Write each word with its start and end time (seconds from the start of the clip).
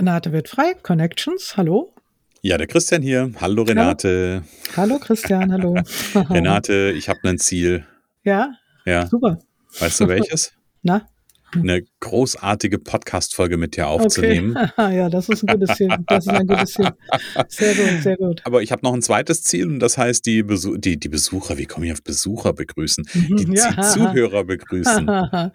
Renate 0.00 0.32
wird 0.32 0.48
frei, 0.48 0.72
Connections, 0.82 1.58
hallo. 1.58 1.92
Ja, 2.40 2.56
der 2.56 2.66
Christian 2.66 3.02
hier. 3.02 3.32
Hallo 3.38 3.64
Renate. 3.64 4.42
Hallo, 4.74 4.92
hallo 4.94 4.98
Christian, 4.98 5.52
hallo. 5.52 5.74
Renate, 6.14 6.94
ich 6.96 7.10
habe 7.10 7.20
ein 7.24 7.36
Ziel. 7.36 7.84
Ja? 8.24 8.54
Ja. 8.86 9.06
Super. 9.06 9.40
Weißt 9.78 10.00
du 10.00 10.08
welches? 10.08 10.54
Na? 10.82 11.06
Eine 11.54 11.82
großartige 12.00 12.78
Podcast-Folge 12.78 13.56
mit 13.56 13.76
dir 13.76 13.88
aufzunehmen. 13.88 14.56
Okay. 14.56 14.96
ja, 14.96 15.08
das 15.08 15.28
ist 15.28 15.42
ein 15.42 15.46
gutes 15.58 15.76
Ziel. 15.76 15.88
Das 16.06 16.26
ist 16.26 16.32
ein 16.32 16.46
gutes 16.46 16.72
Ziel. 16.72 16.90
Sehr 17.48 17.74
gut, 17.74 18.02
sehr 18.02 18.16
gut. 18.16 18.42
Aber 18.44 18.62
ich 18.62 18.72
habe 18.72 18.82
noch 18.82 18.94
ein 18.94 19.02
zweites 19.02 19.42
Ziel 19.42 19.66
und 19.66 19.80
das 19.80 19.98
heißt, 19.98 20.24
die, 20.26 20.42
Besu 20.42 20.76
die, 20.76 20.98
die 20.98 21.08
Besucher, 21.08 21.58
wie 21.58 21.66
komme 21.66 21.86
ich 21.86 21.92
auf 21.92 22.02
Besucher 22.02 22.52
begrüßen? 22.52 23.06
Mhm, 23.12 23.36
die 23.36 23.56
ja. 23.56 23.80
Zuhörer 23.82 24.44
begrüßen. 24.44 25.06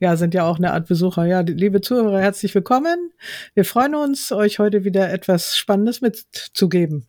ja, 0.00 0.16
sind 0.16 0.34
ja 0.34 0.44
auch 0.44 0.58
eine 0.58 0.72
Art 0.72 0.86
Besucher. 0.86 1.26
Ja, 1.26 1.40
liebe 1.40 1.80
Zuhörer, 1.80 2.20
herzlich 2.20 2.54
willkommen. 2.54 3.12
Wir 3.54 3.64
freuen 3.64 3.94
uns, 3.94 4.32
euch 4.32 4.58
heute 4.58 4.84
wieder 4.84 5.10
etwas 5.12 5.56
Spannendes 5.56 6.00
mitzugeben. 6.00 7.06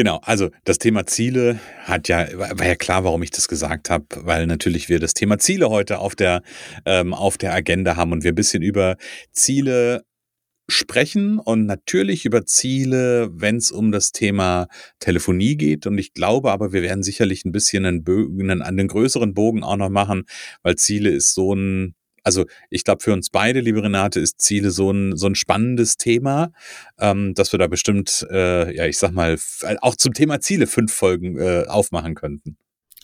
Genau, 0.00 0.18
also 0.22 0.48
das 0.64 0.78
Thema 0.78 1.04
Ziele 1.04 1.60
hat 1.84 2.08
ja, 2.08 2.26
war 2.32 2.66
ja 2.66 2.74
klar, 2.74 3.04
warum 3.04 3.22
ich 3.22 3.32
das 3.32 3.48
gesagt 3.48 3.90
habe, 3.90 4.06
weil 4.22 4.46
natürlich 4.46 4.88
wir 4.88 4.98
das 4.98 5.12
Thema 5.12 5.36
Ziele 5.36 5.68
heute 5.68 5.98
auf 5.98 6.16
der, 6.16 6.40
ähm, 6.86 7.12
auf 7.12 7.36
der 7.36 7.52
Agenda 7.52 7.96
haben 7.96 8.12
und 8.12 8.24
wir 8.24 8.32
ein 8.32 8.34
bisschen 8.34 8.62
über 8.62 8.96
Ziele 9.32 10.06
sprechen 10.68 11.38
und 11.38 11.66
natürlich 11.66 12.24
über 12.24 12.46
Ziele, 12.46 13.28
wenn 13.34 13.56
es 13.56 13.70
um 13.70 13.92
das 13.92 14.12
Thema 14.12 14.68
Telefonie 15.00 15.56
geht. 15.58 15.86
Und 15.86 15.98
ich 15.98 16.14
glaube 16.14 16.50
aber, 16.50 16.72
wir 16.72 16.80
werden 16.80 17.02
sicherlich 17.02 17.44
ein 17.44 17.52
bisschen 17.52 17.84
einen, 17.84 18.02
einen, 18.08 18.62
einen 18.62 18.88
größeren 18.88 19.34
Bogen 19.34 19.62
auch 19.62 19.76
noch 19.76 19.90
machen, 19.90 20.22
weil 20.62 20.76
Ziele 20.76 21.10
ist 21.10 21.34
so 21.34 21.54
ein 21.54 21.94
also 22.22 22.46
ich 22.68 22.84
glaube, 22.84 23.02
für 23.02 23.12
uns 23.12 23.30
beide, 23.30 23.60
liebe 23.60 23.82
Renate, 23.82 24.20
ist 24.20 24.40
Ziele 24.40 24.70
so 24.70 24.90
ein, 24.90 25.16
so 25.16 25.26
ein 25.26 25.34
spannendes 25.34 25.96
Thema, 25.96 26.52
ähm, 26.98 27.34
dass 27.34 27.52
wir 27.52 27.58
da 27.58 27.66
bestimmt, 27.66 28.26
äh, 28.30 28.74
ja, 28.74 28.86
ich 28.86 28.98
sag 28.98 29.12
mal, 29.12 29.38
auch 29.80 29.96
zum 29.96 30.12
Thema 30.12 30.40
Ziele 30.40 30.66
fünf 30.66 30.92
Folgen 30.92 31.38
äh, 31.38 31.64
aufmachen 31.66 32.14
könnten. 32.14 32.56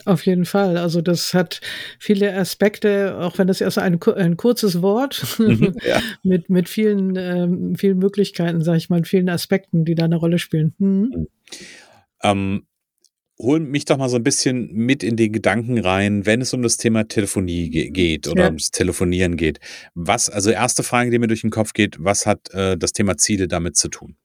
Auf 0.05 0.27
jeden 0.27 0.45
Fall. 0.45 0.77
Also 0.77 1.01
das 1.01 1.33
hat 1.33 1.61
viele 1.99 2.35
Aspekte, 2.35 3.17
auch 3.19 3.39
wenn 3.39 3.47
das 3.47 3.61
erst 3.61 3.79
ein, 3.79 4.01
ein 4.03 4.37
kurzes 4.37 4.83
Wort 4.83 5.25
mhm, 5.39 5.75
ja. 5.87 6.01
mit, 6.23 6.51
mit 6.51 6.69
vielen, 6.69 7.17
ähm, 7.17 7.75
vielen 7.77 7.99
Möglichkeiten, 7.99 8.63
sage 8.63 8.79
ich 8.79 8.91
mal, 8.91 9.05
vielen 9.05 9.29
Aspekten, 9.29 9.85
die 9.85 9.95
da 9.95 10.05
eine 10.05 10.17
Rolle 10.17 10.39
spielen. 10.39 10.75
Mhm. 10.79 11.27
Ähm, 12.23 12.67
hol 13.39 13.61
mich 13.61 13.85
doch 13.85 13.99
mal 13.99 14.09
so 14.09 14.17
ein 14.17 14.25
bisschen 14.25 14.73
mit 14.73 15.03
in 15.03 15.17
den 15.17 15.33
Gedanken 15.33 15.79
rein, 15.79 16.25
wenn 16.27 16.41
es 16.41 16.55
um 16.55 16.63
das 16.63 16.77
Thema 16.77 17.07
Telefonie 17.07 17.71
ge 17.71 17.91
geht 17.91 18.29
oder 18.29 18.45
ja. 18.45 18.49
ums 18.49 18.71
Telefonieren 18.71 19.37
geht. 19.37 19.61
Was, 19.95 20.31
also 20.31 20.51
erste 20.51 20.83
Frage, 20.83 21.11
die 21.11 21.19
mir 21.19 21.27
durch 21.27 21.43
den 21.43 21.51
Kopf 21.51 21.73
geht, 21.73 21.97
was 21.99 22.27
hat 22.27 22.53
äh, 22.55 22.77
das 22.77 22.93
Thema 22.93 23.17
Ziele 23.17 23.49
damit 23.49 23.77
zu 23.77 23.89
tun? 23.89 24.17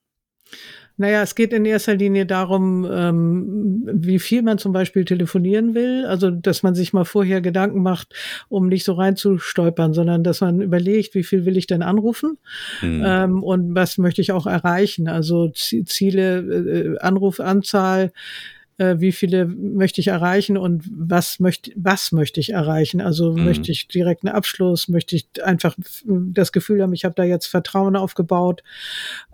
Naja, 0.98 1.24
es 1.24 1.36
geht 1.36 1.52
in 1.52 1.66
erster 1.66 1.96
Linie 1.96 2.26
darum, 2.26 2.88
ähm, 2.90 3.90
wie 3.92 4.20
viel 4.20 4.44
man 4.44 4.60
zum 4.60 4.72
Beispiel 4.72 5.04
telefonieren 5.04 5.74
will. 5.74 6.06
Also, 6.06 6.30
dass 6.30 6.64
man 6.64 6.76
sich 6.76 6.94
mal 6.94 7.06
vorher 7.06 7.42
Gedanken 7.42 7.82
macht, 7.82 8.14
um 8.50 8.68
nicht 8.68 8.84
so 8.84 8.94
reinzustolpern, 8.94 9.94
sondern 9.94 10.24
dass 10.24 10.42
man 10.42 10.62
überlegt, 10.62 11.16
wie 11.16 11.24
viel 11.24 11.46
will 11.46 11.58
ich 11.58 11.66
denn 11.66 11.82
anrufen 11.82 12.38
mhm. 12.82 13.04
ähm, 13.04 13.44
und 13.44 13.74
was 13.74 13.98
möchte 13.98 14.22
ich 14.22 14.32
auch 14.32 14.46
erreichen. 14.46 15.08
Also 15.08 15.50
Ziele, 15.50 16.40
äh, 16.40 17.00
Anrufanzahl, 17.00 18.12
äh, 18.82 19.00
wie 19.00 19.12
viele 19.12 19.46
möchte 19.46 20.02
ich 20.02 20.08
erreichen 20.08 20.58
und 20.58 20.84
was 20.92 21.40
möchte, 21.40 21.72
was 21.76 22.12
möchte 22.12 22.40
ich 22.40 22.52
erreichen? 22.52 23.00
Also 23.00 23.34
mhm. 23.34 23.46
möchte 23.46 23.72
ich 23.72 23.88
direkt 23.88 24.26
einen 24.26 24.36
Abschluss, 24.36 24.88
möchte 24.88 25.16
ich 25.16 25.28
einfach 25.44 25.76
das 26.06 26.52
Gefühl 26.52 26.82
haben, 26.82 26.94
ich 26.94 27.06
habe 27.06 27.14
da 27.16 27.24
jetzt 27.24 27.46
Vertrauen 27.46 27.96
aufgebaut. 27.96 28.64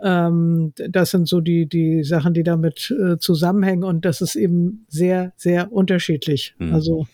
Ähm, 0.03 0.73
das 0.75 1.11
sind 1.11 1.29
so 1.29 1.39
die, 1.39 1.65
die 1.65 2.03
Sachen, 2.03 2.33
die 2.33 2.43
damit 2.43 2.91
äh, 2.91 3.17
zusammenhängen 3.19 3.85
und 3.85 4.03
das 4.03 4.19
ist 4.19 4.35
eben 4.35 4.85
sehr, 4.89 5.31
sehr 5.37 5.71
unterschiedlich. 5.71 6.53
Mhm. 6.59 6.73
Also 6.73 7.07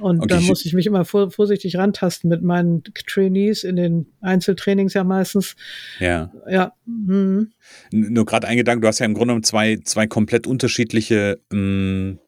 und 0.00 0.18
okay. 0.18 0.28
da 0.28 0.40
muss 0.40 0.64
ich 0.64 0.74
mich 0.74 0.86
immer 0.86 1.04
vor, 1.04 1.30
vorsichtig 1.30 1.76
rantasten 1.76 2.28
mit 2.28 2.42
meinen 2.42 2.82
Trainees 3.06 3.64
in 3.64 3.76
den 3.76 4.06
Einzeltrainings 4.20 4.94
ja 4.94 5.04
meistens. 5.04 5.56
Ja. 6.00 6.32
Ja. 6.48 6.72
Mhm. 6.86 7.52
Nur 7.92 8.26
gerade 8.26 8.46
ein 8.46 8.56
Gedanke, 8.56 8.82
du 8.82 8.88
hast 8.88 8.98
ja 8.98 9.06
im 9.06 9.14
Grunde 9.14 9.32
genommen 9.32 9.44
zwei, 9.44 9.78
zwei 9.84 10.06
komplett 10.06 10.46
unterschiedliche 10.46 11.40
ähm, 11.52 12.18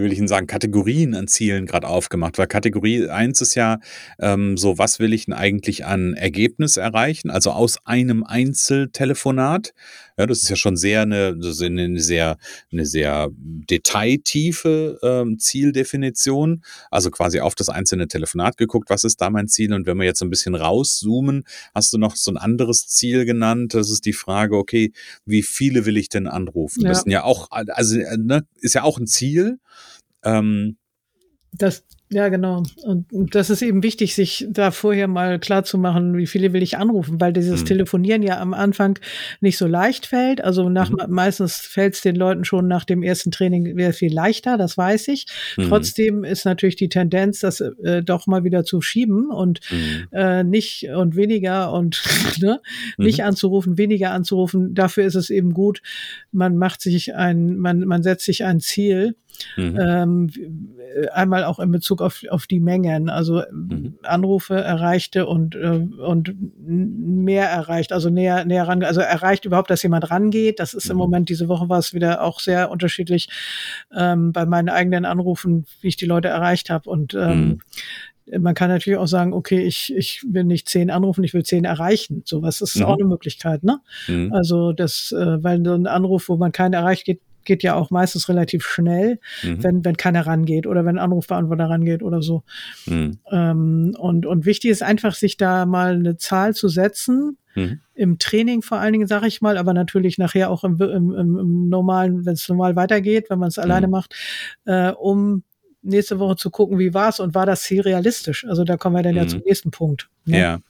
wie 0.00 0.04
will 0.04 0.12
ich 0.12 0.18
Ihnen 0.18 0.28
sagen, 0.28 0.46
Kategorien 0.46 1.14
an 1.14 1.28
Zielen 1.28 1.66
gerade 1.66 1.86
aufgemacht, 1.86 2.38
weil 2.38 2.46
Kategorie 2.46 3.08
1 3.08 3.40
ist 3.40 3.54
ja 3.54 3.80
ähm, 4.18 4.56
so, 4.56 4.78
was 4.78 4.98
will 4.98 5.12
ich 5.12 5.26
denn 5.26 5.34
eigentlich 5.34 5.84
an 5.84 6.14
Ergebnis 6.14 6.76
erreichen, 6.76 7.30
also 7.30 7.50
aus 7.50 7.84
einem 7.84 8.24
Einzeltelefonat. 8.24 9.74
Ja, 10.20 10.26
das 10.26 10.42
ist 10.42 10.50
ja 10.50 10.56
schon 10.56 10.76
sehr 10.76 11.00
eine, 11.00 11.28
eine 11.28 11.98
sehr, 11.98 12.36
eine 12.70 12.84
sehr 12.84 13.30
detailtiefe 13.32 14.98
ähm, 15.02 15.38
Zieldefinition, 15.38 16.62
also 16.90 17.10
quasi 17.10 17.40
auf 17.40 17.54
das 17.54 17.70
einzelne 17.70 18.06
Telefonat 18.06 18.58
geguckt, 18.58 18.90
was 18.90 19.04
ist 19.04 19.22
da 19.22 19.30
mein 19.30 19.48
Ziel 19.48 19.72
und 19.72 19.86
wenn 19.86 19.96
wir 19.96 20.04
jetzt 20.04 20.20
ein 20.22 20.28
bisschen 20.28 20.54
rauszoomen, 20.54 21.44
hast 21.74 21.94
du 21.94 21.96
noch 21.96 22.16
so 22.16 22.30
ein 22.32 22.36
anderes 22.36 22.86
Ziel 22.86 23.24
genannt, 23.24 23.72
das 23.72 23.88
ist 23.88 24.04
die 24.04 24.12
Frage, 24.12 24.58
okay, 24.58 24.92
wie 25.24 25.42
viele 25.42 25.86
will 25.86 25.96
ich 25.96 26.10
denn 26.10 26.26
anrufen? 26.26 26.82
Ja. 26.82 26.90
Das 26.90 27.00
sind 27.00 27.12
ja 27.12 27.24
auch, 27.24 27.48
also 27.50 27.96
ne, 27.96 28.46
ist 28.56 28.74
ja 28.74 28.82
auch 28.82 28.98
ein 28.98 29.06
Ziel, 29.06 29.58
ähm, 30.22 30.76
das, 31.52 31.82
ja, 32.12 32.28
genau. 32.28 32.64
Und, 32.82 33.06
das 33.36 33.50
ist 33.50 33.62
eben 33.62 33.84
wichtig, 33.84 34.16
sich 34.16 34.44
da 34.50 34.72
vorher 34.72 35.06
mal 35.06 35.38
klar 35.38 35.62
zu 35.62 35.78
machen, 35.78 36.16
wie 36.16 36.26
viele 36.26 36.52
will 36.52 36.62
ich 36.62 36.76
anrufen, 36.76 37.20
weil 37.20 37.32
dieses 37.32 37.60
mhm. 37.60 37.66
Telefonieren 37.66 38.22
ja 38.24 38.40
am 38.40 38.52
Anfang 38.52 38.98
nicht 39.40 39.56
so 39.56 39.68
leicht 39.68 40.06
fällt. 40.06 40.42
Also 40.42 40.68
nach, 40.68 40.90
mhm. 40.90 41.04
meistens 41.08 41.58
fällt 41.58 41.94
es 41.94 42.00
den 42.00 42.16
Leuten 42.16 42.44
schon 42.44 42.66
nach 42.66 42.84
dem 42.84 43.04
ersten 43.04 43.30
Training 43.30 43.76
sehr 43.76 43.94
viel 43.94 44.12
leichter, 44.12 44.58
das 44.58 44.76
weiß 44.76 45.06
ich. 45.06 45.26
Mhm. 45.56 45.68
Trotzdem 45.68 46.24
ist 46.24 46.44
natürlich 46.44 46.74
die 46.74 46.88
Tendenz, 46.88 47.38
das 47.40 47.60
äh, 47.60 48.02
doch 48.02 48.26
mal 48.26 48.42
wieder 48.42 48.64
zu 48.64 48.80
schieben 48.80 49.30
und 49.30 49.60
mhm. 49.70 50.08
äh, 50.10 50.42
nicht 50.42 50.88
und 50.88 51.14
weniger 51.14 51.72
und 51.72 52.02
ne, 52.40 52.60
nicht 52.98 53.20
mhm. 53.20 53.26
anzurufen, 53.26 53.78
weniger 53.78 54.10
anzurufen. 54.10 54.74
Dafür 54.74 55.04
ist 55.04 55.14
es 55.14 55.30
eben 55.30 55.54
gut, 55.54 55.80
man 56.32 56.56
macht 56.56 56.80
sich 56.80 57.14
ein, 57.14 57.56
man, 57.56 57.84
man 57.84 58.02
setzt 58.02 58.24
sich 58.24 58.44
ein 58.44 58.58
Ziel. 58.58 59.14
Mhm. 59.56 59.78
Ähm, 59.80 60.30
einmal 61.12 61.44
auch 61.44 61.58
in 61.58 61.70
Bezug 61.70 61.99
auf, 62.00 62.22
auf 62.30 62.46
die 62.46 62.60
Mengen, 62.60 63.08
also 63.08 63.42
mhm. 63.50 63.98
Anrufe 64.02 64.56
erreichte 64.56 65.26
und, 65.26 65.54
äh, 65.54 65.86
und 66.04 66.34
mehr 66.58 67.48
erreicht, 67.48 67.92
also 67.92 68.10
näher, 68.10 68.44
näher 68.44 68.66
ran, 68.66 68.82
also 68.82 69.00
erreicht 69.00 69.44
überhaupt, 69.44 69.70
dass 69.70 69.82
jemand 69.82 70.10
rangeht. 70.10 70.58
Das 70.60 70.74
ist 70.74 70.86
mhm. 70.86 70.92
im 70.92 70.96
Moment, 70.98 71.28
diese 71.28 71.48
Woche 71.48 71.68
war 71.68 71.78
es 71.78 71.94
wieder 71.94 72.22
auch 72.22 72.40
sehr 72.40 72.70
unterschiedlich 72.70 73.28
ähm, 73.94 74.32
bei 74.32 74.46
meinen 74.46 74.68
eigenen 74.68 75.04
Anrufen, 75.04 75.66
wie 75.80 75.88
ich 75.88 75.96
die 75.96 76.06
Leute 76.06 76.28
erreicht 76.28 76.70
habe. 76.70 76.88
Und 76.88 77.14
ähm, 77.14 77.40
mhm 77.40 77.60
man 78.38 78.54
kann 78.54 78.68
natürlich 78.68 78.98
auch 78.98 79.06
sagen, 79.06 79.32
okay, 79.32 79.60
ich, 79.60 79.94
ich 79.96 80.24
will 80.28 80.44
nicht 80.44 80.68
zehn 80.68 80.90
anrufen, 80.90 81.24
ich 81.24 81.34
will 81.34 81.44
zehn 81.44 81.64
erreichen. 81.64 82.22
Sowas 82.24 82.60
ist 82.60 82.76
mhm. 82.76 82.84
auch 82.84 82.94
eine 82.94 83.04
Möglichkeit, 83.04 83.64
ne? 83.64 83.80
Mhm. 84.06 84.32
Also 84.32 84.72
das, 84.72 85.12
äh, 85.12 85.42
weil 85.42 85.64
so 85.64 85.74
ein 85.74 85.86
Anruf, 85.86 86.28
wo 86.28 86.36
man 86.36 86.52
keinen 86.52 86.74
erreicht, 86.74 87.04
geht 87.04 87.20
geht 87.44 87.62
ja 87.62 87.74
auch 87.74 87.90
meistens 87.90 88.28
relativ 88.28 88.64
schnell, 88.64 89.18
mhm. 89.42 89.62
wenn, 89.62 89.84
wenn 89.84 89.96
keiner 89.96 90.26
rangeht 90.26 90.66
oder 90.66 90.84
wenn 90.84 90.98
ein 90.98 91.04
Anrufbeantworter 91.04 91.68
rangeht 91.68 92.02
oder 92.02 92.22
so. 92.22 92.42
Mhm. 92.86 93.18
Ähm, 93.30 93.96
und, 93.98 94.26
und 94.26 94.46
wichtig 94.46 94.70
ist 94.70 94.82
einfach, 94.82 95.14
sich 95.14 95.36
da 95.36 95.66
mal 95.66 95.94
eine 95.94 96.16
Zahl 96.16 96.54
zu 96.54 96.68
setzen, 96.68 97.36
Mhm. 97.54 97.80
Im 97.94 98.18
Training 98.18 98.62
vor 98.62 98.78
allen 98.78 98.92
Dingen, 98.92 99.08
sage 99.08 99.26
ich 99.26 99.40
mal, 99.40 99.58
aber 99.58 99.74
natürlich 99.74 100.18
nachher 100.18 100.50
auch 100.50 100.64
im, 100.64 100.80
im, 100.80 101.14
im, 101.14 101.68
normalen, 101.68 102.24
wenn 102.24 102.34
es 102.34 102.48
normal 102.48 102.76
weitergeht, 102.76 103.28
wenn 103.28 103.38
man 103.38 103.48
es 103.48 103.56
mhm. 103.56 103.64
alleine 103.64 103.88
macht, 103.88 104.14
äh, 104.66 104.90
um 104.92 105.42
nächste 105.82 106.18
Woche 106.18 106.36
zu 106.36 106.50
gucken, 106.50 106.78
wie 106.78 106.94
war 106.94 107.08
es 107.08 107.20
und 107.20 107.34
war 107.34 107.46
das 107.46 107.62
Ziel 107.62 107.80
realistisch? 107.80 108.44
Also 108.46 108.64
da 108.64 108.76
kommen 108.76 108.96
wir 108.96 109.02
dann 109.02 109.12
mhm. 109.12 109.18
ja 109.18 109.26
zum 109.26 109.40
nächsten 109.40 109.70
Punkt. 109.70 110.10
Ne? 110.26 110.38
Ja. 110.38 110.60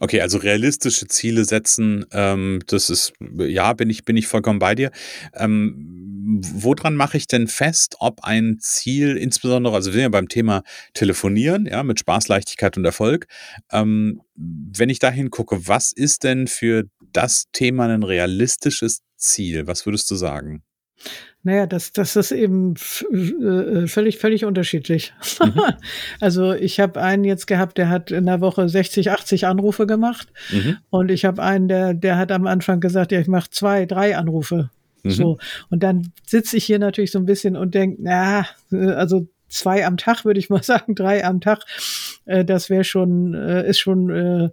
Okay, 0.00 0.20
also 0.20 0.38
realistische 0.38 1.06
Ziele 1.06 1.44
setzen, 1.44 2.06
ähm, 2.12 2.60
das 2.66 2.90
ist, 2.90 3.12
ja, 3.38 3.72
bin 3.72 3.90
ich, 3.90 4.04
bin 4.04 4.16
ich 4.16 4.26
vollkommen 4.26 4.58
bei 4.58 4.74
dir. 4.74 4.90
Ähm, 5.34 6.42
woran 6.54 6.96
mache 6.96 7.16
ich 7.16 7.26
denn 7.26 7.46
fest, 7.46 7.96
ob 8.00 8.24
ein 8.24 8.58
Ziel, 8.60 9.16
insbesondere, 9.16 9.74
also 9.74 9.90
wir 9.90 9.94
sind 9.94 10.02
ja 10.02 10.08
beim 10.08 10.28
Thema 10.28 10.62
Telefonieren, 10.94 11.66
ja, 11.66 11.82
mit 11.82 12.00
Spaß, 12.00 12.28
Leichtigkeit 12.28 12.76
und 12.76 12.84
Erfolg. 12.84 13.26
Ähm, 13.70 14.22
wenn 14.34 14.90
ich 14.90 14.98
dahin 14.98 15.30
gucke, 15.30 15.66
was 15.68 15.92
ist 15.92 16.24
denn 16.24 16.46
für 16.46 16.84
das 17.12 17.44
Thema 17.52 17.86
ein 17.86 18.02
realistisches 18.02 19.02
Ziel? 19.16 19.66
Was 19.66 19.86
würdest 19.86 20.10
du 20.10 20.16
sagen? 20.16 20.65
Naja, 21.42 21.66
das, 21.66 21.92
das 21.92 22.16
ist 22.16 22.32
eben 22.32 22.74
äh, 22.74 23.86
völlig, 23.86 24.18
völlig 24.18 24.44
unterschiedlich. 24.44 25.12
Mhm. 25.40 25.60
also 26.20 26.52
ich 26.52 26.80
habe 26.80 27.00
einen 27.00 27.22
jetzt 27.22 27.46
gehabt, 27.46 27.78
der 27.78 27.88
hat 27.88 28.10
in 28.10 28.26
der 28.26 28.40
Woche 28.40 28.68
60, 28.68 29.12
80 29.12 29.46
Anrufe 29.46 29.86
gemacht. 29.86 30.28
Mhm. 30.50 30.78
Und 30.90 31.10
ich 31.10 31.24
habe 31.24 31.42
einen, 31.42 31.68
der, 31.68 31.94
der 31.94 32.18
hat 32.18 32.32
am 32.32 32.48
Anfang 32.48 32.80
gesagt, 32.80 33.12
ja, 33.12 33.20
ich 33.20 33.28
mache 33.28 33.50
zwei, 33.50 33.86
drei 33.86 34.16
Anrufe. 34.16 34.70
Mhm. 35.04 35.10
So. 35.10 35.38
Und 35.70 35.84
dann 35.84 36.12
sitze 36.26 36.56
ich 36.56 36.64
hier 36.64 36.80
natürlich 36.80 37.12
so 37.12 37.20
ein 37.20 37.26
bisschen 37.26 37.56
und 37.56 37.74
denke, 37.76 38.02
na, 38.02 38.46
also 38.70 39.28
zwei 39.48 39.86
am 39.86 39.96
Tag, 39.96 40.24
würde 40.24 40.40
ich 40.40 40.50
mal 40.50 40.62
sagen, 40.64 40.94
drei 40.94 41.24
am 41.24 41.40
Tag. 41.40 41.62
Äh, 42.24 42.44
das 42.44 42.70
wäre 42.70 42.84
schon, 42.84 43.34
äh, 43.34 43.68
ist 43.68 43.78
schon 43.78 44.10
äh, 44.10 44.50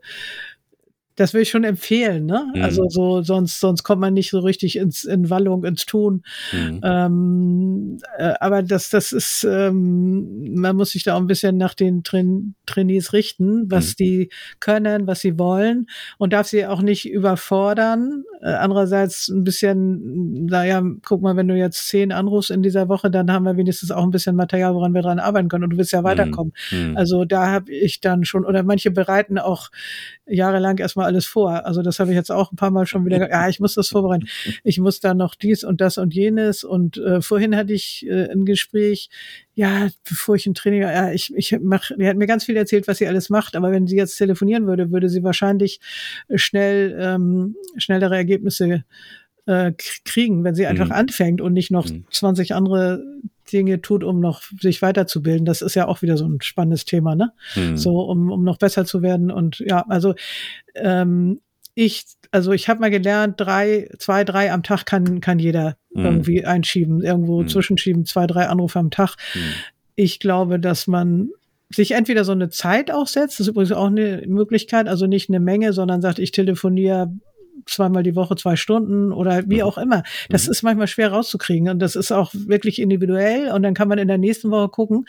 das 1.15 1.33
will 1.33 1.41
ich 1.41 1.49
schon 1.49 1.63
empfehlen, 1.63 2.25
ne? 2.25 2.51
Mhm. 2.55 2.61
Also 2.63 2.89
so, 2.89 3.21
sonst, 3.21 3.59
sonst 3.59 3.83
kommt 3.83 4.01
man 4.01 4.13
nicht 4.13 4.31
so 4.31 4.39
richtig 4.39 4.77
ins, 4.77 5.03
in 5.03 5.29
Wallung, 5.29 5.63
ins 5.63 5.85
Tun. 5.85 6.23
Mhm. 6.51 6.81
Ähm, 6.83 7.97
äh, 8.17 8.33
aber 8.39 8.63
das, 8.63 8.89
das 8.89 9.11
ist, 9.11 9.45
ähm, 9.49 10.55
man 10.55 10.75
muss 10.75 10.91
sich 10.91 11.03
da 11.03 11.15
auch 11.15 11.19
ein 11.19 11.27
bisschen 11.27 11.57
nach 11.57 11.73
den 11.73 12.03
Train 12.03 12.55
Trainees 12.65 13.13
richten, 13.13 13.69
was 13.69 13.89
mhm. 13.89 13.95
die 13.99 14.29
können, 14.59 15.05
was 15.05 15.19
sie 15.19 15.37
wollen 15.37 15.87
und 16.17 16.33
darf 16.33 16.47
sie 16.47 16.65
auch 16.65 16.81
nicht 16.81 17.09
überfordern. 17.09 18.23
Äh, 18.41 18.53
andererseits 18.53 19.27
ein 19.27 19.43
bisschen, 19.43 20.45
naja, 20.45 20.81
guck 21.05 21.21
mal, 21.21 21.35
wenn 21.35 21.47
du 21.47 21.55
jetzt 21.55 21.87
zehn 21.87 22.11
anrufst 22.11 22.51
in 22.51 22.63
dieser 22.63 22.89
Woche, 22.89 23.11
dann 23.11 23.31
haben 23.31 23.43
wir 23.43 23.57
wenigstens 23.57 23.91
auch 23.91 24.03
ein 24.03 24.11
bisschen 24.11 24.35
Material, 24.35 24.73
woran 24.73 24.93
wir 24.93 25.01
dran 25.01 25.19
arbeiten 25.19 25.47
können 25.47 25.65
und 25.65 25.71
du 25.71 25.77
willst 25.77 25.91
ja 25.91 26.01
mhm. 26.01 26.05
weiterkommen. 26.05 26.53
Mhm. 26.71 26.97
Also 26.97 27.25
da 27.25 27.47
habe 27.47 27.71
ich 27.71 27.99
dann 28.01 28.25
schon, 28.25 28.45
oder 28.45 28.63
manche 28.63 28.91
bereiten 28.91 29.37
auch 29.37 29.69
jahrelang 30.25 30.77
erstmal 30.77 31.02
alles 31.05 31.25
vor. 31.25 31.65
Also 31.65 31.81
das 31.81 31.99
habe 31.99 32.11
ich 32.11 32.15
jetzt 32.15 32.31
auch 32.31 32.51
ein 32.51 32.55
paar 32.55 32.71
Mal 32.71 32.85
schon 32.85 33.05
wieder, 33.05 33.29
ja, 33.29 33.49
ich 33.49 33.59
muss 33.59 33.75
das 33.75 33.89
vorbereiten. 33.89 34.27
Ich 34.63 34.79
muss 34.79 34.99
da 34.99 35.13
noch 35.13 35.35
dies 35.35 35.63
und 35.63 35.81
das 35.81 35.97
und 35.97 36.13
jenes. 36.13 36.63
Und 36.63 36.97
äh, 36.97 37.21
vorhin 37.21 37.55
hatte 37.55 37.73
ich 37.73 38.05
äh, 38.07 38.29
ein 38.29 38.45
Gespräch, 38.45 39.09
ja, 39.55 39.89
bevor 40.07 40.35
ich 40.35 40.45
ein 40.45 40.53
Training, 40.53 40.81
ja, 40.81 41.11
ich, 41.11 41.33
ich 41.35 41.57
mach, 41.61 41.91
die 41.97 42.07
hat 42.07 42.17
mir 42.17 42.27
ganz 42.27 42.45
viel 42.45 42.57
erzählt, 42.57 42.87
was 42.87 42.97
sie 42.97 43.07
alles 43.07 43.29
macht, 43.29 43.55
aber 43.55 43.71
wenn 43.71 43.87
sie 43.87 43.97
jetzt 43.97 44.17
telefonieren 44.17 44.65
würde, 44.67 44.91
würde 44.91 45.09
sie 45.09 45.23
wahrscheinlich 45.23 45.79
schnell 46.35 46.97
ähm, 46.99 47.55
schnellere 47.77 48.15
Ergebnisse 48.15 48.83
äh, 49.45 49.73
kriegen, 50.05 50.43
wenn 50.43 50.55
sie 50.55 50.67
einfach 50.67 50.87
mhm. 50.87 50.93
anfängt 50.93 51.41
und 51.41 51.53
nicht 51.53 51.71
noch 51.71 51.89
mhm. 51.89 52.05
20 52.09 52.55
andere 52.55 53.03
Dinge 53.51 53.81
tut, 53.81 54.03
um 54.03 54.19
noch 54.19 54.41
sich 54.59 54.81
weiterzubilden. 54.81 55.45
Das 55.45 55.61
ist 55.61 55.75
ja 55.75 55.87
auch 55.87 56.01
wieder 56.01 56.17
so 56.17 56.25
ein 56.25 56.41
spannendes 56.41 56.85
Thema, 56.85 57.15
ne? 57.15 57.33
Mhm. 57.55 57.77
So, 57.77 58.01
um, 58.01 58.31
um 58.31 58.43
noch 58.43 58.57
besser 58.57 58.85
zu 58.85 59.01
werden. 59.01 59.31
Und 59.31 59.59
ja, 59.59 59.85
also 59.87 60.15
ähm, 60.75 61.41
ich, 61.75 62.05
also 62.31 62.51
ich 62.51 62.69
habe 62.69 62.79
mal 62.79 62.91
gelernt, 62.91 63.35
drei, 63.37 63.89
zwei, 63.97 64.23
drei 64.23 64.51
am 64.51 64.63
Tag 64.63 64.85
kann, 64.85 65.21
kann 65.21 65.39
jeder 65.39 65.77
mhm. 65.93 66.05
irgendwie 66.05 66.45
einschieben, 66.45 67.01
irgendwo 67.01 67.41
mhm. 67.41 67.47
zwischenschieben, 67.47 68.05
zwei, 68.05 68.27
drei 68.27 68.47
Anrufe 68.47 68.79
am 68.79 68.91
Tag. 68.91 69.15
Mhm. 69.33 69.39
Ich 69.95 70.19
glaube, 70.19 70.59
dass 70.59 70.87
man 70.87 71.29
sich 71.69 71.91
entweder 71.91 72.23
so 72.23 72.31
eine 72.31 72.49
Zeit 72.49 72.91
auch 72.91 73.07
setzt, 73.07 73.39
das 73.39 73.47
ist 73.47 73.47
übrigens 73.47 73.71
auch 73.71 73.87
eine 73.87 74.23
Möglichkeit, 74.27 74.87
also 74.87 75.07
nicht 75.07 75.29
eine 75.29 75.39
Menge, 75.39 75.73
sondern 75.73 76.01
sagt, 76.01 76.19
ich 76.19 76.31
telefoniere 76.31 77.11
zweimal 77.65 78.03
die 78.03 78.15
Woche 78.15 78.35
zwei 78.35 78.55
Stunden 78.55 79.11
oder 79.11 79.43
wie 79.47 79.57
mhm. 79.57 79.63
auch 79.63 79.77
immer. 79.77 80.03
Das 80.29 80.45
mhm. 80.45 80.51
ist 80.51 80.63
manchmal 80.63 80.87
schwer 80.87 81.11
rauszukriegen 81.11 81.69
und 81.69 81.79
das 81.79 81.95
ist 81.95 82.11
auch 82.11 82.31
wirklich 82.33 82.79
individuell 82.79 83.51
und 83.51 83.63
dann 83.63 83.73
kann 83.73 83.87
man 83.87 83.97
in 83.97 84.07
der 84.07 84.17
nächsten 84.17 84.51
Woche 84.51 84.69
gucken, 84.69 85.05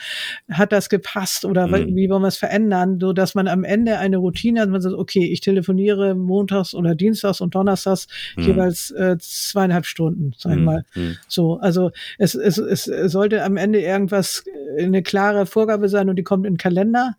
hat 0.51 0.73
das 0.73 0.89
gepasst 0.89 1.45
oder 1.45 1.67
mhm. 1.67 1.95
wie 1.97 2.09
wollen 2.09 2.23
wir 2.23 2.29
es 2.29 2.37
verändern, 2.37 2.99
so 3.01 3.12
dass 3.12 3.35
man 3.35 3.49
am 3.49 3.65
Ende 3.65 3.99
eine 3.99 4.19
Routine 4.19 4.61
hat, 4.61 4.69
man 4.69 4.81
sagt, 4.81 4.95
okay, 4.95 5.25
ich 5.25 5.41
telefoniere 5.41 6.15
montags 6.15 6.75
oder 6.75 6.95
dienstags 6.95 7.41
und 7.41 7.55
donnerstags 7.55 8.09
mhm. 8.37 8.45
jeweils 8.45 8.91
äh, 8.93 9.17
zweieinhalb 9.19 9.87
Stunden, 9.87 10.33
sag 10.37 10.53
ich 10.53 10.59
mhm. 10.59 10.65
mal. 10.65 10.85
Mhm. 10.95 11.17
So, 11.29 11.59
also 11.59 11.91
es, 12.19 12.35
es, 12.35 12.59
es 12.59 12.85
sollte 12.85 13.43
am 13.45 13.57
Ende 13.57 13.81
irgendwas 13.81 14.45
äh, 14.77 14.85
eine 14.85 15.03
klare 15.03 15.47
Vorgabe 15.47 15.89
sein 15.89 16.09
und 16.09 16.17
die 16.17 16.23
kommt 16.23 16.47
in 16.47 16.55
den 16.55 16.59
Kalender. 16.59 17.17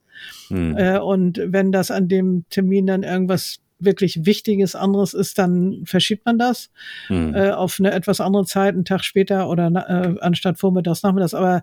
Äh, 0.49 0.99
und 0.99 1.41
wenn 1.43 1.71
das 1.71 1.91
an 1.91 2.07
dem 2.07 2.45
Termin 2.49 2.87
dann 2.87 3.03
irgendwas 3.03 3.57
wirklich 3.79 4.25
Wichtiges 4.25 4.75
anderes 4.75 5.13
ist, 5.13 5.37
dann 5.37 5.83
verschiebt 5.85 6.25
man 6.25 6.37
das 6.37 6.69
mhm. 7.09 7.33
äh, 7.35 7.51
auf 7.51 7.79
eine 7.79 7.91
etwas 7.91 8.21
andere 8.21 8.45
Zeit, 8.45 8.73
einen 8.73 8.85
Tag 8.85 9.03
später 9.03 9.49
oder 9.49 9.67
äh, 9.67 10.19
anstatt 10.21 10.59
vormittags, 10.59 11.03
nachmittags. 11.03 11.33
Aber 11.33 11.61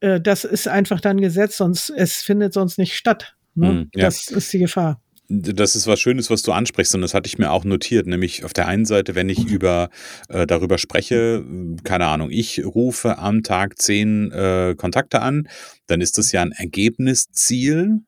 äh, 0.00 0.20
das 0.20 0.44
ist 0.44 0.68
einfach 0.68 1.00
dann 1.00 1.20
gesetzt, 1.20 1.56
sonst 1.56 1.90
es 1.90 2.22
findet 2.22 2.52
sonst 2.52 2.78
nicht 2.78 2.94
statt. 2.94 3.36
Ne? 3.54 3.72
Mhm, 3.72 3.90
ja. 3.94 4.04
Das 4.04 4.28
ist 4.28 4.52
die 4.52 4.58
Gefahr. 4.58 5.00
Das 5.28 5.74
ist 5.74 5.88
was 5.88 5.98
Schönes, 5.98 6.30
was 6.30 6.42
du 6.42 6.52
ansprichst, 6.52 6.94
und 6.94 7.00
das 7.00 7.12
hatte 7.12 7.26
ich 7.26 7.36
mir 7.36 7.50
auch 7.50 7.64
notiert. 7.64 8.06
Nämlich 8.06 8.44
auf 8.44 8.52
der 8.52 8.68
einen 8.68 8.84
Seite, 8.84 9.16
wenn 9.16 9.28
ich 9.28 9.44
über 9.44 9.90
äh, 10.28 10.46
darüber 10.46 10.78
spreche, 10.78 11.44
keine 11.82 12.06
Ahnung, 12.06 12.30
ich 12.30 12.64
rufe 12.64 13.18
am 13.18 13.42
Tag 13.42 13.80
zehn 13.80 14.30
äh, 14.30 14.76
Kontakte 14.76 15.22
an, 15.22 15.48
dann 15.88 16.00
ist 16.00 16.18
das 16.18 16.30
ja 16.30 16.42
ein 16.42 16.52
Ergebnisziel, 16.52 18.02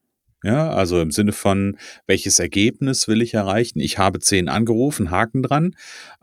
ja, 0.45 0.71
also 0.71 1.01
im 1.01 1.11
Sinne 1.11 1.33
von, 1.33 1.77
welches 2.07 2.39
Ergebnis 2.39 3.09
will 3.09 3.23
ich 3.23 3.35
erreichen? 3.35 3.81
Ich 3.81 3.99
habe 3.99 4.21
zehn 4.21 4.49
angerufen, 4.49 5.11
Haken 5.11 5.43
dran. 5.43 5.75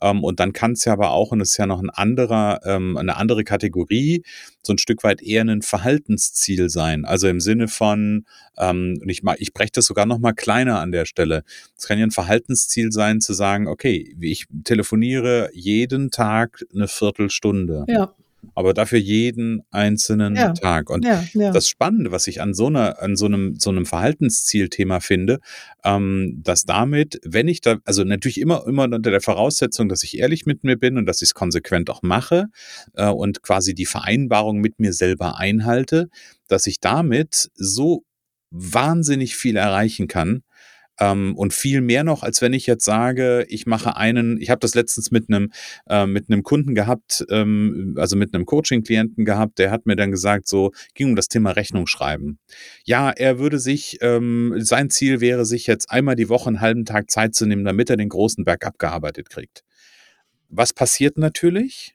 Ähm, 0.01 0.23
und 0.23 0.39
dann 0.39 0.53
kann 0.53 0.71
es 0.71 0.85
ja 0.85 0.93
aber 0.93 1.11
auch, 1.11 1.31
und 1.31 1.41
es 1.41 1.51
ist 1.51 1.57
ja 1.57 1.65
noch 1.65 1.81
ein 1.81 1.89
anderer, 1.89 2.61
ähm, 2.63 2.95
eine 2.95 3.17
andere 3.17 3.43
Kategorie, 3.43 4.23
so 4.63 4.71
ein 4.73 4.77
Stück 4.77 5.03
weit 5.03 5.21
eher 5.21 5.41
ein 5.41 5.61
Verhaltensziel 5.61 6.69
sein. 6.69 7.03
Also 7.03 7.27
im 7.27 7.41
Sinne 7.41 7.67
von, 7.67 8.25
ähm, 8.57 9.01
ich, 9.05 9.21
ich 9.37 9.53
breche 9.53 9.71
das 9.73 9.85
sogar 9.85 10.05
noch 10.05 10.19
mal 10.19 10.33
kleiner 10.33 10.79
an 10.79 10.93
der 10.93 11.03
Stelle. 11.03 11.43
Es 11.77 11.85
kann 11.85 11.99
ja 11.99 12.05
ein 12.05 12.11
Verhaltensziel 12.11 12.93
sein, 12.93 13.19
zu 13.19 13.33
sagen, 13.33 13.67
okay, 13.67 14.15
ich 14.21 14.45
telefoniere 14.63 15.49
jeden 15.53 16.09
Tag 16.09 16.63
eine 16.73 16.87
Viertelstunde. 16.87 17.83
Ja 17.89 18.15
aber 18.55 18.73
dafür 18.73 18.99
jeden 18.99 19.61
einzelnen 19.69 20.35
ja. 20.35 20.53
Tag. 20.53 20.89
Und 20.89 21.05
ja, 21.05 21.23
ja. 21.33 21.51
das 21.51 21.67
Spannende, 21.67 22.11
was 22.11 22.25
ich 22.27 22.41
an 22.41 22.53
so 22.53 22.67
einer, 22.67 23.01
an 23.01 23.17
so 23.17 23.25
einem, 23.25 23.55
so 23.59 23.69
einem 23.69 23.85
Verhaltenszielthema 23.85 25.01
finde, 25.01 25.39
ähm, 25.83 26.41
dass 26.41 26.63
damit, 26.63 27.19
wenn 27.23 27.49
ich 27.49 27.61
da, 27.61 27.77
also 27.83 28.03
natürlich 28.03 28.39
immer, 28.39 28.65
immer 28.65 28.85
unter 28.85 29.11
der 29.11 29.21
Voraussetzung, 29.21 29.89
dass 29.89 30.03
ich 30.03 30.17
ehrlich 30.17 30.45
mit 30.45 30.63
mir 30.63 30.77
bin 30.77 30.97
und 30.97 31.05
dass 31.05 31.21
ich 31.21 31.29
es 31.29 31.33
konsequent 31.33 31.89
auch 31.89 32.01
mache 32.01 32.45
äh, 32.93 33.09
und 33.09 33.43
quasi 33.43 33.75
die 33.75 33.85
Vereinbarung 33.85 34.59
mit 34.59 34.79
mir 34.79 34.93
selber 34.93 35.37
einhalte, 35.37 36.07
dass 36.47 36.65
ich 36.65 36.79
damit 36.79 37.49
so 37.55 38.03
wahnsinnig 38.51 39.35
viel 39.35 39.57
erreichen 39.57 40.07
kann, 40.07 40.43
ähm, 40.99 41.35
und 41.35 41.53
viel 41.53 41.81
mehr 41.81 42.03
noch, 42.03 42.23
als 42.23 42.41
wenn 42.41 42.53
ich 42.53 42.65
jetzt 42.67 42.85
sage, 42.85 43.45
ich 43.49 43.65
mache 43.65 43.95
einen, 43.95 44.39
ich 44.39 44.49
habe 44.49 44.59
das 44.59 44.75
letztens 44.75 45.11
mit 45.11 45.29
einem, 45.29 45.51
äh, 45.89 46.05
mit 46.05 46.29
einem 46.29 46.43
Kunden 46.43 46.75
gehabt, 46.75 47.25
ähm, 47.29 47.95
also 47.97 48.15
mit 48.15 48.33
einem 48.33 48.45
Coaching-Klienten 48.45 49.25
gehabt, 49.25 49.59
der 49.59 49.71
hat 49.71 49.85
mir 49.85 49.95
dann 49.95 50.11
gesagt, 50.11 50.47
so 50.47 50.71
ging 50.93 51.09
um 51.09 51.15
das 51.15 51.27
Thema 51.27 51.51
Rechnung 51.51 51.87
schreiben. 51.87 52.39
Ja, 52.83 53.09
er 53.11 53.39
würde 53.39 53.59
sich, 53.59 53.97
ähm, 54.01 54.53
sein 54.57 54.89
Ziel 54.89 55.21
wäre, 55.21 55.45
sich 55.45 55.67
jetzt 55.67 55.91
einmal 55.91 56.15
die 56.15 56.29
Woche 56.29 56.47
einen 56.47 56.61
halben 56.61 56.85
Tag 56.85 57.09
Zeit 57.09 57.35
zu 57.35 57.45
nehmen, 57.45 57.65
damit 57.65 57.89
er 57.89 57.97
den 57.97 58.09
großen 58.09 58.43
Berg 58.43 58.65
abgearbeitet 58.65 59.29
kriegt. 59.29 59.63
Was 60.49 60.73
passiert 60.73 61.17
natürlich? 61.17 61.94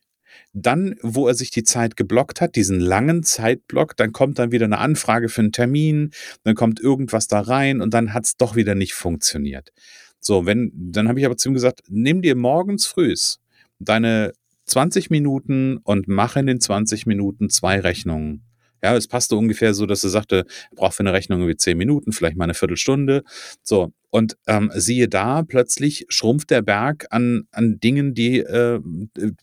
Dann, 0.53 0.97
wo 1.03 1.29
er 1.29 1.35
sich 1.35 1.51
die 1.51 1.63
Zeit 1.63 1.97
geblockt 1.97 2.41
hat, 2.41 2.57
diesen 2.57 2.81
langen 2.81 3.23
Zeitblock, 3.23 3.97
dann 3.97 4.13
kommt 4.13 4.39
dann 4.39 4.51
wieder 4.51 4.65
eine 4.65 4.79
Anfrage 4.79 5.29
für 5.29 5.43
einen 5.43 5.53
Termin, 5.53 6.11
dann 6.43 6.55
kommt 6.55 6.81
irgendwas 6.81 7.29
da 7.29 7.41
rein 7.41 7.81
und 7.81 7.95
dann 7.95 8.13
hat 8.13 8.25
es 8.25 8.37
doch 8.37 8.57
wieder 8.57 8.75
nicht 8.75 8.95
funktioniert. 8.95 9.71
So, 10.19 10.47
wenn, 10.47 10.73
dann 10.75 11.09
habe 11.09 11.21
ich 11.21 11.27
aber 11.27 11.37
zu 11.37 11.49
ihm 11.49 11.55
gesagt, 11.55 11.83
nimm 11.89 12.23
dir 12.23 12.35
morgens 12.35 12.87
frühs 12.87 13.39
deine 13.79 14.33
20 14.67 15.11
Minuten 15.11 15.79
und 15.79 16.07
mach 16.07 16.37
in 16.37 16.47
den 16.47 16.61
20 16.61 17.07
Minuten 17.07 17.51
zwei 17.51 17.81
Rechnungen. 17.81 18.45
Ja, 18.83 18.95
es 18.97 19.09
passte 19.09 19.37
ungefähr 19.37 19.75
so, 19.75 19.85
dass 19.85 20.05
er 20.05 20.11
sagte, 20.11 20.47
er 20.71 20.77
braucht 20.77 20.95
für 20.95 21.01
eine 21.01 21.13
Rechnung 21.13 21.41
irgendwie 21.41 21.57
10 21.57 21.77
Minuten, 21.77 22.13
vielleicht 22.13 22.37
mal 22.37 22.45
eine 22.45 22.55
Viertelstunde. 22.55 23.25
So, 23.63 23.93
Und 24.11 24.37
ähm, 24.47 24.71
siehe 24.75 25.09
da, 25.09 25.43
plötzlich 25.43 26.07
schrumpft 26.09 26.51
der 26.51 26.63
Berg 26.63 27.07
an, 27.11 27.45
an 27.53 27.79
Dingen, 27.79 28.15
die 28.15 28.41
äh, 28.41 28.81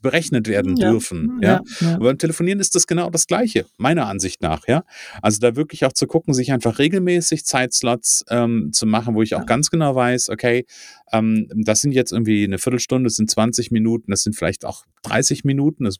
berechnet 0.01 0.47
werden 0.47 0.75
ja. 0.75 0.91
dürfen. 0.91 1.39
Ja? 1.41 1.62
ja? 1.79 1.95
Aber 1.95 2.05
beim 2.05 2.17
Telefonieren 2.17 2.59
ist 2.59 2.75
das 2.75 2.86
genau 2.86 3.09
das 3.09 3.27
Gleiche, 3.27 3.65
meiner 3.77 4.07
Ansicht 4.07 4.41
nach. 4.41 4.67
Ja? 4.67 4.83
Also 5.21 5.39
da 5.39 5.55
wirklich 5.55 5.86
auch 5.86 5.93
zu 5.93 6.05
gucken, 6.05 6.33
sich 6.33 6.51
einfach 6.51 6.79
regelmäßig 6.79 7.45
Zeitslots 7.45 8.25
ähm, 8.29 8.71
zu 8.74 8.86
machen, 8.86 9.15
wo 9.15 9.21
ich 9.21 9.36
auch 9.36 9.45
ganz 9.45 9.69
genau 9.69 9.95
weiß, 9.95 10.29
okay, 10.29 10.65
ähm, 11.13 11.47
das 11.55 11.81
sind 11.81 11.93
jetzt 11.93 12.12
irgendwie 12.12 12.43
eine 12.43 12.57
Viertelstunde, 12.57 13.07
das 13.07 13.15
sind 13.15 13.31
20 13.31 13.71
Minuten, 13.71 14.12
das 14.12 14.24
sind 14.24 14.36
vielleicht 14.36 14.65
auch 14.65 14.83
30 15.07 15.43
Minuten. 15.43 15.83
Das 15.83 15.97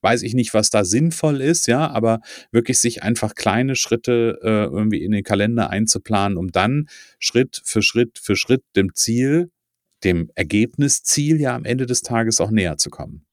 weiß 0.00 0.22
ich 0.22 0.34
nicht, 0.34 0.54
was 0.54 0.70
da 0.70 0.84
sinnvoll 0.84 1.40
ist, 1.40 1.66
ja, 1.66 1.90
aber 1.90 2.20
wirklich 2.52 2.78
sich 2.78 3.02
einfach 3.02 3.34
kleine 3.34 3.76
Schritte 3.76 4.38
äh, 4.42 4.64
irgendwie 4.64 5.02
in 5.02 5.12
den 5.12 5.24
Kalender 5.24 5.70
einzuplanen, 5.70 6.38
um 6.38 6.52
dann 6.52 6.88
Schritt 7.18 7.60
für 7.64 7.82
Schritt 7.82 8.18
für 8.18 8.36
Schritt 8.36 8.62
dem 8.76 8.94
Ziel, 8.94 9.50
dem 10.04 10.30
Ergebnisziel 10.34 11.40
ja 11.40 11.54
am 11.54 11.64
Ende 11.64 11.86
des 11.86 12.02
Tages 12.02 12.40
auch 12.40 12.50
näher 12.50 12.76
zu 12.76 12.90
kommen. 12.90 13.24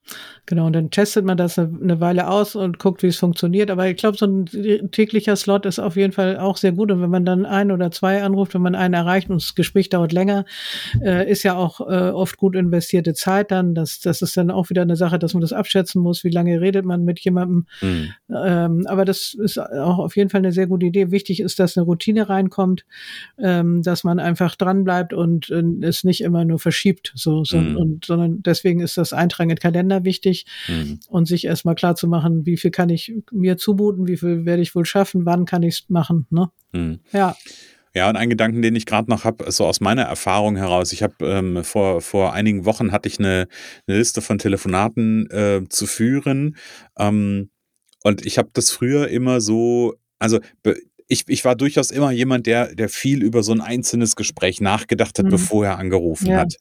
Genau, 0.46 0.68
und 0.68 0.74
dann 0.74 0.92
testet 0.92 1.26
man 1.26 1.36
das 1.36 1.60
eine, 1.60 2.00
Weile 2.00 2.30
aus 2.30 2.56
und 2.56 2.80
guckt, 2.80 3.04
wie 3.04 3.08
es 3.08 3.18
funktioniert. 3.18 3.70
Aber 3.70 3.88
ich 3.90 3.98
glaube, 3.98 4.18
so 4.18 4.26
ein 4.26 4.46
täglicher 4.92 5.36
Slot 5.36 5.66
ist 5.66 5.78
auf 5.78 5.98
jeden 5.98 6.14
Fall 6.14 6.38
auch 6.38 6.56
sehr 6.56 6.72
gut. 6.72 6.90
Und 6.90 7.02
wenn 7.02 7.10
man 7.10 7.26
dann 7.26 7.46
ein 7.46 7.70
oder 7.70 7.92
zwei 7.92 8.24
anruft, 8.24 8.54
wenn 8.54 8.62
man 8.62 8.74
einen 8.74 8.94
erreicht 8.94 9.30
und 9.30 9.42
das 9.42 9.56
Gespräch 9.56 9.90
dauert 9.90 10.14
länger, 10.14 10.46
äh, 11.02 11.30
ist 11.30 11.44
ja 11.44 11.56
auch 11.56 11.82
äh, 11.82 12.12
oft 12.12 12.38
gut 12.38 12.56
investierte 12.56 13.14
Zeit 13.14 13.52
dann. 13.52 13.76
Das, 13.76 14.00
das 14.00 14.22
ist 14.22 14.38
dann 14.38 14.50
auch 14.50 14.70
wieder 14.70 14.84
eine 14.84 14.96
Sache, 14.96 15.20
dass 15.20 15.34
man 15.34 15.42
das 15.42 15.52
abschätzen 15.52 16.02
muss, 16.02 16.24
wie 16.24 16.30
lange 16.30 16.62
redet 16.62 16.86
man 16.86 17.04
mit 17.04 17.20
jemandem. 17.20 17.66
Mhm. 17.82 18.14
Ähm, 18.34 18.88
aber 18.88 19.04
das 19.04 19.34
ist 19.34 19.58
auch 19.58 20.00
auf 20.00 20.16
jeden 20.16 20.30
Fall 20.30 20.40
eine 20.40 20.54
sehr 20.54 20.68
gute 20.68 20.86
Idee. 20.86 21.12
Wichtig 21.12 21.42
ist, 21.42 21.60
dass 21.60 21.78
eine 21.78 21.86
Routine 21.86 22.30
reinkommt, 22.30 22.86
ähm, 23.38 23.84
dass 23.84 24.06
man 24.06 24.20
einfach 24.20 24.56
dranbleibt 24.56 25.14
und 25.14 25.50
äh, 25.50 25.62
es 25.82 26.06
nicht 26.06 26.22
immer 26.22 26.46
nur 26.46 26.60
verschiebt, 26.60 27.12
so, 27.16 27.44
so 27.44 27.58
mhm. 27.58 27.76
und, 27.76 28.06
sondern 28.06 28.42
deswegen 28.44 28.80
ist 28.80 28.98
das 28.98 29.12
Eintragen 29.12 29.50
in 29.50 29.58
Kalender 29.58 29.97
Kalender 29.98 30.04
wichtig 30.06 30.46
mhm. 30.68 31.00
und 31.08 31.28
sich 31.28 31.46
erstmal 31.46 31.76
klar 31.76 31.96
zu 31.96 32.08
machen, 32.08 32.46
wie 32.46 32.58
viel 32.58 32.72
kann 32.72 32.90
ich 32.90 33.14
mir 33.32 33.58
zumuten, 33.58 34.08
wie 34.08 34.18
viel 34.18 34.46
werde 34.46 34.62
ich 34.62 34.76
wohl 34.76 34.86
schaffen, 34.86 35.26
wann 35.26 35.46
kann 35.46 35.64
ich 35.64 35.76
es 35.76 35.90
machen. 35.90 36.28
Ne? 36.30 36.50
Mhm. 36.74 37.00
Ja. 37.12 37.36
Ja, 37.94 38.10
und 38.10 38.16
ein 38.16 38.30
Gedanken, 38.30 38.62
den 38.62 38.76
ich 38.76 38.86
gerade 38.86 39.10
noch 39.10 39.24
habe, 39.24 39.52
so 39.52 39.66
aus 39.66 39.80
meiner 39.80 40.04
Erfahrung 40.04 40.56
heraus. 40.56 40.94
Ich 40.94 41.02
habe 41.02 41.16
ähm, 41.22 41.64
vor, 41.64 42.02
vor 42.02 42.34
einigen 42.34 42.66
Wochen 42.66 42.92
hatte 42.92 43.10
ich 43.10 43.18
eine, 43.18 43.48
eine 43.88 43.98
Liste 43.98 44.22
von 44.22 44.38
Telefonaten 44.38 45.28
äh, 45.32 45.64
zu 45.68 45.88
führen. 45.88 46.58
Ähm, 47.00 47.50
und 48.04 48.24
ich 48.24 48.38
habe 48.38 48.50
das 48.54 48.70
früher 48.70 49.08
immer 49.08 49.42
so, 49.42 49.96
also 50.20 50.40
ich, 51.08 51.24
ich 51.28 51.46
war 51.46 51.56
durchaus 51.56 51.90
immer 51.90 52.12
jemand, 52.12 52.48
der, 52.48 52.76
der 52.76 52.90
viel 52.90 53.24
über 53.24 53.42
so 53.42 53.54
ein 53.54 53.62
einzelnes 53.62 54.16
Gespräch 54.16 54.60
nachgedacht 54.60 55.18
hat, 55.18 55.26
mhm. 55.26 55.32
bevor 55.32 55.66
er 55.66 55.78
angerufen 55.78 56.28
ja. 56.28 56.40
hat. 56.40 56.56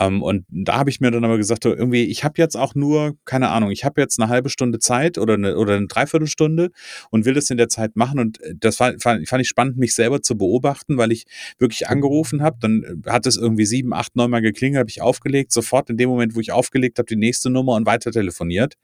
Ähm, 0.00 0.22
und 0.22 0.46
da 0.48 0.78
habe 0.78 0.90
ich 0.90 1.00
mir 1.00 1.10
dann 1.10 1.24
aber 1.24 1.36
gesagt, 1.36 1.66
irgendwie, 1.66 2.04
ich 2.04 2.24
habe 2.24 2.34
jetzt 2.38 2.56
auch 2.56 2.74
nur, 2.74 3.16
keine 3.26 3.50
Ahnung, 3.50 3.70
ich 3.70 3.84
habe 3.84 4.00
jetzt 4.00 4.18
eine 4.18 4.30
halbe 4.30 4.48
Stunde 4.48 4.78
Zeit 4.78 5.18
oder 5.18 5.34
eine, 5.34 5.56
oder 5.56 5.76
eine 5.76 5.86
Dreiviertelstunde 5.86 6.70
und 7.10 7.26
will 7.26 7.34
das 7.34 7.50
in 7.50 7.58
der 7.58 7.68
Zeit 7.68 7.94
machen. 7.94 8.18
Und 8.18 8.40
äh, 8.40 8.54
das 8.58 8.76
fand, 8.76 9.02
fand, 9.02 9.28
fand 9.28 9.42
ich 9.42 9.48
spannend, 9.48 9.76
mich 9.76 9.94
selber 9.94 10.22
zu 10.22 10.36
beobachten, 10.36 10.96
weil 10.96 11.12
ich 11.12 11.26
wirklich 11.58 11.86
angerufen 11.86 12.42
habe. 12.42 12.56
Dann 12.60 13.02
äh, 13.04 13.10
hat 13.10 13.26
es 13.26 13.36
irgendwie 13.36 13.66
sieben, 13.66 13.92
acht, 13.92 14.16
neun 14.16 14.30
Mal 14.30 14.40
geklingelt, 14.40 14.80
habe 14.80 14.90
ich 14.90 15.02
aufgelegt, 15.02 15.52
sofort 15.52 15.90
in 15.90 15.98
dem 15.98 16.08
Moment, 16.08 16.34
wo 16.34 16.40
ich 16.40 16.52
aufgelegt 16.52 16.98
habe, 16.98 17.06
die 17.06 17.16
nächste 17.16 17.50
Nummer 17.50 17.74
und 17.74 17.86
weiter 17.86 18.10
telefoniert. 18.10 18.74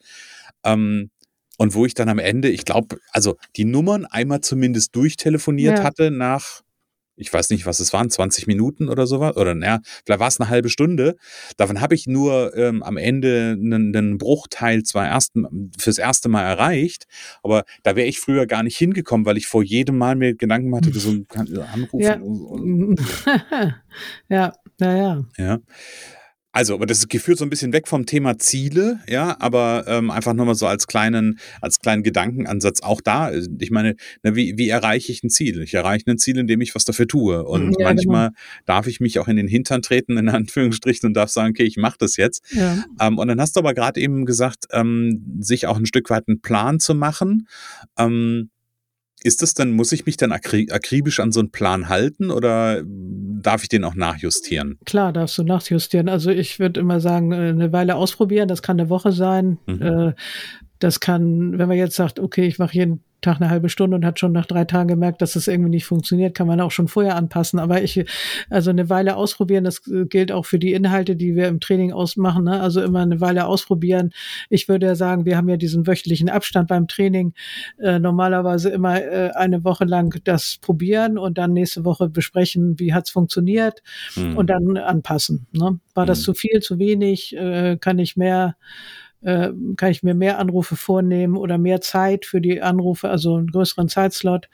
Ähm, 0.63 1.11
und 1.61 1.75
wo 1.75 1.85
ich 1.85 1.93
dann 1.93 2.09
am 2.09 2.19
Ende, 2.19 2.49
ich 2.49 2.65
glaube, 2.65 2.97
also 3.13 3.37
die 3.57 3.67
Nummern 3.67 4.07
einmal 4.07 4.41
zumindest 4.41 4.97
durchtelefoniert 4.97 5.77
ja. 5.77 5.85
hatte 5.85 6.11
nach 6.11 6.63
ich 7.17 7.31
weiß 7.31 7.51
nicht, 7.51 7.67
was 7.67 7.81
es 7.81 7.93
waren, 7.93 8.09
20 8.09 8.47
Minuten 8.47 8.89
oder 8.89 9.07
sowas, 9.07 9.37
oder 9.37 9.55
naja, 9.55 9.81
vielleicht 10.07 10.21
war 10.21 10.29
es 10.29 10.41
eine 10.41 10.49
halbe 10.49 10.71
Stunde. 10.71 11.17
Davon 11.59 11.83
habe 11.83 11.95
ich 11.95 12.07
nur 12.07 12.57
ähm, 12.57 12.83
am 12.83 12.97
Ende 12.97 13.59
einen, 13.61 13.95
einen 13.95 14.17
Bruchteil 14.17 14.85
zwar 14.85 15.07
erst, 15.07 15.35
fürs 15.79 15.99
erste 15.99 16.31
Mal 16.31 16.45
erreicht, 16.45 17.05
aber 17.43 17.65
da 17.83 17.95
wäre 17.95 18.09
ich 18.09 18.21
früher 18.21 18.47
gar 18.47 18.63
nicht 18.63 18.79
hingekommen, 18.79 19.27
weil 19.27 19.37
ich 19.37 19.47
vor 19.47 19.63
jedem 19.63 19.99
Mal 19.99 20.17
mir 20.17 20.35
Gedanken 20.35 20.75
hatte, 20.75 20.99
so 20.99 21.11
einen 21.11 21.27
Anruf. 21.75 22.01
Ja. 22.01 22.17
ja, 24.31 24.53
ja, 24.81 24.97
ja. 24.97 25.25
Ja. 25.37 25.59
Also, 26.53 26.75
aber 26.75 26.87
das 26.87 27.07
geführt 27.07 27.39
so 27.39 27.45
ein 27.45 27.51
bisschen 27.51 27.73
weg 27.73 27.87
vom 27.87 28.07
Thema 28.07 28.39
Ziele, 28.39 28.99
ja, 29.09 29.37
aber 29.39 29.85
ähm, 29.87 30.11
einfach 30.11 30.35
nochmal 30.35 30.57
so 30.57 30.67
als 30.67 30.89
kleinen, 30.89 31.39
als 31.61 31.79
kleinen 31.79 32.03
Gedankenansatz 32.03 32.83
auch 32.83 33.01
da. 33.01 33.31
Ich 33.61 33.71
meine, 33.71 33.95
na, 34.25 34.35
wie, 34.35 34.59
wie 34.59 34.69
erreiche 34.69 35.13
ich 35.13 35.23
ein 35.23 35.31
Ziel? 35.31 35.63
Ich 35.63 35.75
erreiche 35.75 36.11
ein 36.11 36.19
Ziel, 36.19 36.39
indem 36.39 36.61
ich 36.61 36.75
was 36.75 36.85
dafür 36.85 37.07
tue. 37.07 37.45
Und 37.45 37.77
ja, 37.79 37.87
manchmal 37.87 38.29
genau. 38.29 38.41
darf 38.67 38.89
ich 38.89 38.99
mich 38.99 39.21
auch 39.21 39.29
in 39.29 39.37
den 39.37 39.47
Hintern 39.47 39.81
treten, 39.81 40.19
in 40.19 40.29
Anführungsstrichen, 40.29 41.07
und 41.07 41.15
darf 41.15 41.31
sagen, 41.31 41.51
okay, 41.51 41.65
ich 41.65 41.77
mache 41.77 41.97
das 42.01 42.17
jetzt. 42.17 42.43
Ja. 42.53 42.85
Ähm, 43.01 43.19
und 43.19 43.29
dann 43.29 43.41
hast 43.41 43.55
du 43.55 43.61
aber 43.61 43.73
gerade 43.73 44.01
eben 44.01 44.27
gesagt, 44.27 44.67
ähm, 44.73 45.39
sich 45.39 45.69
auch 45.69 45.77
ein 45.77 45.87
Stück 45.87 46.11
weit 46.11 46.25
einen 46.27 46.41
Plan 46.41 46.81
zu 46.81 46.97
machen. 46.97 47.47
Ähm, 47.97 48.51
ist 49.23 49.43
das 49.43 49.55
dann, 49.55 49.73
muss 49.73 49.93
ich 49.93 50.07
mich 50.07 50.17
dann 50.17 50.33
akribisch 50.33 51.21
an 51.21 51.33
so 51.33 51.41
einen 51.41 51.51
Plan 51.51 51.89
halten 51.89 52.31
oder 52.31 52.83
darf 52.85 53.63
ich 53.63 53.69
den 53.69 53.85
auch 53.85 53.95
nachjustieren? 53.95 54.79
Klar, 54.85 55.13
darfst 55.13 55.37
du 55.39 55.43
nachjustieren. 55.43 56.09
Also 56.09 56.31
ich 56.31 56.59
würde 56.59 56.81
immer 56.81 57.01
sagen, 57.01 57.33
äh, 57.33 57.37
eine 57.37 57.73
Weile 57.73 57.97
ausprobieren, 57.97 58.49
das 58.49 58.63
kann 58.63 58.81
eine 58.81 58.91
Woche 58.91 59.13
sein. 59.13 59.59
Mhm. 59.67 59.83
Äh, 59.83 60.13
das 60.79 61.01
kann, 61.01 61.59
wenn 61.59 61.69
man 61.69 61.77
jetzt 61.77 61.97
sagt, 61.97 62.19
okay, 62.19 62.47
ich 62.47 62.59
mache 62.59 62.75
jeden 62.75 63.05
Tag 63.21 63.41
eine 63.41 63.51
halbe 63.51 63.69
Stunde 63.69 63.97
und 63.97 64.05
hat 64.05 64.19
schon 64.19 64.33
nach 64.33 64.47
drei 64.47 64.65
Tagen 64.65 64.89
gemerkt, 64.89 65.23
dass 65.23 65.37
es 65.37 65.45
das 65.45 65.53
irgendwie 65.53 65.71
nicht 65.71 65.85
funktioniert, 65.85 66.35
kann 66.35 66.47
man 66.47 66.61
auch 66.61 66.71
schon 66.71 66.89
vorher 66.89 67.17
anpassen. 67.17 67.59
Aber 67.59 67.83
ich, 67.83 68.05
also 68.49 68.71
eine 68.71 68.89
Weile 68.91 69.17
ausprobieren, 69.17 69.65
das 69.65 69.83
gilt 69.85 70.33
auch 70.33 70.47
für 70.47 70.59
die 70.59 70.73
Inhalte, 70.73 71.17
die 71.17 71.37
wir 71.37 71.49
im 71.49 71.61
Training 71.61 71.93
ausmachen. 71.93 72.45
Ne? 72.45 72.61
Also 72.61 72.83
immer 72.83 73.01
eine 73.01 73.21
Weile 73.21 73.47
ausprobieren. 73.47 74.11
Ich 74.49 74.69
würde 74.69 74.87
ja 74.87 74.95
sagen, 74.95 75.25
wir 75.25 75.37
haben 75.37 75.49
ja 75.49 75.57
diesen 75.57 75.87
wöchentlichen 75.87 76.29
Abstand 76.29 76.69
beim 76.69 76.89
Training. 76.89 77.35
Äh, 77.79 77.99
normalerweise 77.99 78.71
immer 78.71 79.03
äh, 79.03 79.31
eine 79.35 79.65
Woche 79.65 79.85
lang 79.85 80.21
das 80.25 80.59
probieren 80.61 81.19
und 81.19 81.39
dann 81.39 81.53
nächste 81.53 81.85
Woche 81.85 82.09
besprechen, 82.09 82.79
wie 82.79 82.93
hat's 82.93 83.11
funktioniert 83.11 83.83
hm. 84.15 84.37
und 84.37 84.49
dann 84.49 84.77
anpassen. 84.77 85.47
Ne? 85.53 85.81
War 85.95 86.07
das 86.07 86.19
hm. 86.19 86.25
zu 86.25 86.35
viel, 86.35 86.61
zu 86.61 86.79
wenig? 86.79 87.37
Äh, 87.37 87.77
kann 87.79 87.99
ich 87.99 88.17
mehr? 88.17 88.57
Äh, 89.23 89.51
kann 89.77 89.91
ich 89.91 90.03
mir 90.03 90.15
mehr 90.15 90.39
Anrufe 90.39 90.77
vornehmen 90.77 91.37
oder 91.37 91.59
mehr 91.59 91.81
Zeit 91.81 92.27
für 92.27 92.41
die 92.41 92.63
Anrufe, 92.63 93.09
also 93.09 93.37
einen 93.37 93.49
größeren 93.49 93.89
Zeitslot. 93.89 94.49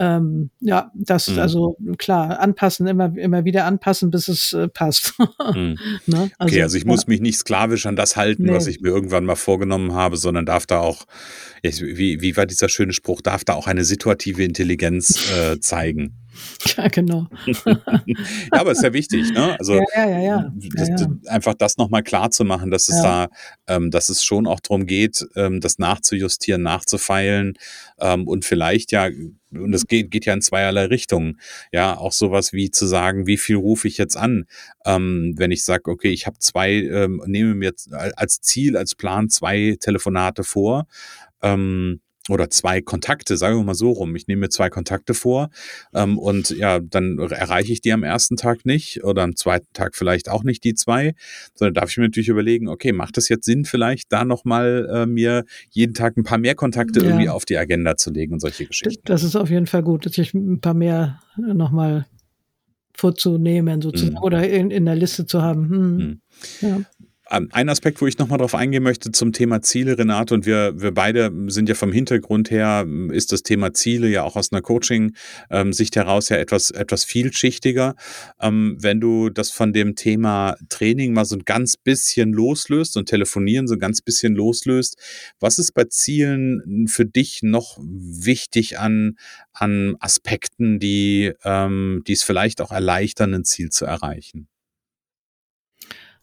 Ähm, 0.00 0.48
ja, 0.60 0.90
das 0.94 1.28
mhm. 1.28 1.38
also 1.40 1.76
klar, 1.98 2.40
anpassen, 2.40 2.86
immer, 2.86 3.14
immer 3.18 3.44
wieder 3.44 3.66
anpassen, 3.66 4.10
bis 4.10 4.28
es 4.28 4.54
äh, 4.54 4.66
passt. 4.66 5.12
mhm. 5.54 5.76
ne? 6.06 6.30
also, 6.38 6.54
okay, 6.54 6.62
also 6.62 6.78
ich 6.78 6.84
ja. 6.84 6.88
muss 6.88 7.06
mich 7.06 7.20
nicht 7.20 7.36
sklavisch 7.36 7.84
an 7.84 7.96
das 7.96 8.16
halten, 8.16 8.44
nee. 8.44 8.52
was 8.54 8.66
ich 8.66 8.80
mir 8.80 8.88
irgendwann 8.88 9.26
mal 9.26 9.36
vorgenommen 9.36 9.92
habe, 9.92 10.16
sondern 10.16 10.46
darf 10.46 10.64
da 10.64 10.78
auch, 10.80 11.04
wie, 11.62 12.22
wie 12.22 12.36
war 12.38 12.46
dieser 12.46 12.70
schöne 12.70 12.94
Spruch, 12.94 13.20
darf 13.20 13.44
da 13.44 13.52
auch 13.52 13.66
eine 13.66 13.84
situative 13.84 14.42
Intelligenz 14.42 15.30
äh, 15.32 15.60
zeigen. 15.60 16.16
Ja, 16.76 16.88
genau. 16.88 17.26
ja, 17.66 18.14
aber 18.50 18.72
ist 18.72 18.82
ja 18.82 18.92
wichtig, 18.92 19.30
ne? 19.32 19.56
Also 19.58 19.80
ja, 19.94 20.20
ja. 20.20 20.52
Das, 20.74 20.90
einfach 21.26 21.54
das 21.54 21.78
nochmal 21.78 22.02
klar 22.02 22.30
zu 22.30 22.44
machen, 22.44 22.70
dass 22.70 22.88
es 22.88 23.00
da, 23.02 23.28
ähm, 23.66 23.90
dass 23.90 24.08
es 24.08 24.22
schon 24.22 24.46
auch 24.46 24.60
darum 24.60 24.86
geht, 24.86 25.26
ähm, 25.36 25.60
das 25.60 25.78
nachzujustieren, 25.78 26.62
nachzufeilen 26.62 27.54
ähm, 27.98 28.28
und 28.28 28.44
vielleicht 28.44 28.92
ja, 28.92 29.08
und 29.52 29.74
es 29.74 29.86
geht, 29.86 30.10
geht 30.10 30.26
ja 30.26 30.34
in 30.34 30.42
zweierlei 30.42 30.84
Richtungen. 30.84 31.40
Ja, 31.72 31.96
auch 31.96 32.12
sowas 32.12 32.52
wie 32.52 32.70
zu 32.70 32.86
sagen, 32.86 33.26
wie 33.26 33.38
viel 33.38 33.56
rufe 33.56 33.88
ich 33.88 33.98
jetzt 33.98 34.16
an, 34.16 34.44
ähm, 34.84 35.34
wenn 35.36 35.50
ich 35.50 35.64
sage, 35.64 35.90
okay, 35.90 36.10
ich 36.10 36.26
habe 36.26 36.38
zwei, 36.38 36.72
ähm, 36.72 37.22
nehme 37.26 37.54
mir 37.54 37.72
als 38.16 38.40
Ziel, 38.40 38.76
als 38.76 38.94
Plan 38.94 39.28
zwei 39.28 39.76
Telefonate 39.80 40.44
vor. 40.44 40.86
Ähm, 41.42 42.00
oder 42.32 42.50
zwei 42.50 42.80
Kontakte, 42.80 43.36
sagen 43.36 43.56
wir 43.56 43.64
mal 43.64 43.74
so 43.74 43.90
rum. 43.90 44.14
Ich 44.16 44.26
nehme 44.26 44.40
mir 44.40 44.48
zwei 44.48 44.70
Kontakte 44.70 45.14
vor 45.14 45.50
ähm, 45.94 46.18
und 46.18 46.50
ja, 46.50 46.80
dann 46.80 47.18
erreiche 47.18 47.72
ich 47.72 47.80
die 47.80 47.92
am 47.92 48.02
ersten 48.02 48.36
Tag 48.36 48.64
nicht 48.64 49.04
oder 49.04 49.22
am 49.22 49.36
zweiten 49.36 49.68
Tag 49.72 49.96
vielleicht 49.96 50.28
auch 50.28 50.44
nicht 50.44 50.64
die 50.64 50.74
zwei, 50.74 51.14
sondern 51.54 51.74
darf 51.74 51.90
ich 51.90 51.96
mir 51.96 52.04
natürlich 52.04 52.28
überlegen, 52.28 52.68
okay, 52.68 52.92
macht 52.92 53.18
es 53.18 53.28
jetzt 53.28 53.44
Sinn, 53.44 53.64
vielleicht 53.64 54.12
da 54.12 54.24
nochmal 54.24 54.88
äh, 54.92 55.06
mir 55.06 55.44
jeden 55.70 55.94
Tag 55.94 56.16
ein 56.16 56.24
paar 56.24 56.38
mehr 56.38 56.54
Kontakte 56.54 57.00
ja. 57.00 57.06
irgendwie 57.06 57.28
auf 57.28 57.44
die 57.44 57.56
Agenda 57.56 57.96
zu 57.96 58.10
legen 58.10 58.34
und 58.34 58.40
solche 58.40 58.66
Geschichten. 58.66 59.02
Das 59.04 59.22
ist 59.22 59.36
auf 59.36 59.50
jeden 59.50 59.66
Fall 59.66 59.82
gut, 59.82 60.06
dass 60.06 60.18
ich 60.18 60.34
ein 60.34 60.60
paar 60.60 60.74
mehr 60.74 61.20
nochmal 61.36 62.06
vorzunehmen 63.00 63.80
sozusagen 63.80 64.14
mhm. 64.14 64.22
oder 64.22 64.48
in, 64.48 64.70
in 64.70 64.84
der 64.84 64.94
Liste 64.94 65.26
zu 65.26 65.42
haben. 65.42 65.70
Hm. 65.70 65.96
Mhm. 65.96 66.20
Ja. 66.60 66.80
Ähm, 67.30 67.48
ein 67.52 67.68
Aspekt, 67.68 68.00
wo 68.00 68.06
ich 68.06 68.18
nochmal 68.18 68.38
drauf 68.38 68.54
eingehen 68.54 68.82
möchte 68.82 69.12
zum 69.12 69.32
Thema 69.32 69.62
Ziele, 69.62 69.96
Renate, 69.96 70.34
und 70.34 70.46
wir, 70.46 70.80
wir 70.80 70.92
beide 70.92 71.32
sind 71.46 71.68
ja 71.68 71.76
vom 71.76 71.92
Hintergrund 71.92 72.50
her, 72.50 72.86
ist 73.12 73.30
das 73.30 73.42
Thema 73.42 73.72
Ziele 73.72 74.08
ja 74.08 74.24
auch 74.24 74.34
aus 74.34 74.50
einer 74.50 74.62
Coaching-Sicht 74.62 75.96
heraus 75.96 76.28
ja 76.28 76.38
etwas, 76.38 76.70
etwas 76.70 77.04
vielschichtiger. 77.04 77.94
Ähm, 78.40 78.76
wenn 78.80 79.00
du 79.00 79.30
das 79.30 79.50
von 79.50 79.72
dem 79.72 79.94
Thema 79.94 80.56
Training 80.68 81.12
mal 81.12 81.24
so 81.24 81.36
ein 81.36 81.44
ganz 81.44 81.76
bisschen 81.76 82.32
loslöst 82.32 82.96
und 82.96 83.08
Telefonieren 83.08 83.68
so 83.68 83.74
ein 83.74 83.80
ganz 83.80 84.02
bisschen 84.02 84.34
loslöst, 84.34 84.96
was 85.38 85.58
ist 85.58 85.72
bei 85.72 85.84
Zielen 85.84 86.86
für 86.88 87.06
dich 87.06 87.42
noch 87.42 87.78
wichtig 87.80 88.78
an, 88.78 89.16
an 89.52 89.96
Aspekten, 90.00 90.80
die, 90.80 91.32
ähm, 91.44 92.02
die 92.06 92.12
es 92.12 92.24
vielleicht 92.24 92.60
auch 92.60 92.72
erleichtern, 92.72 93.34
ein 93.34 93.44
Ziel 93.44 93.70
zu 93.70 93.84
erreichen? 93.84 94.48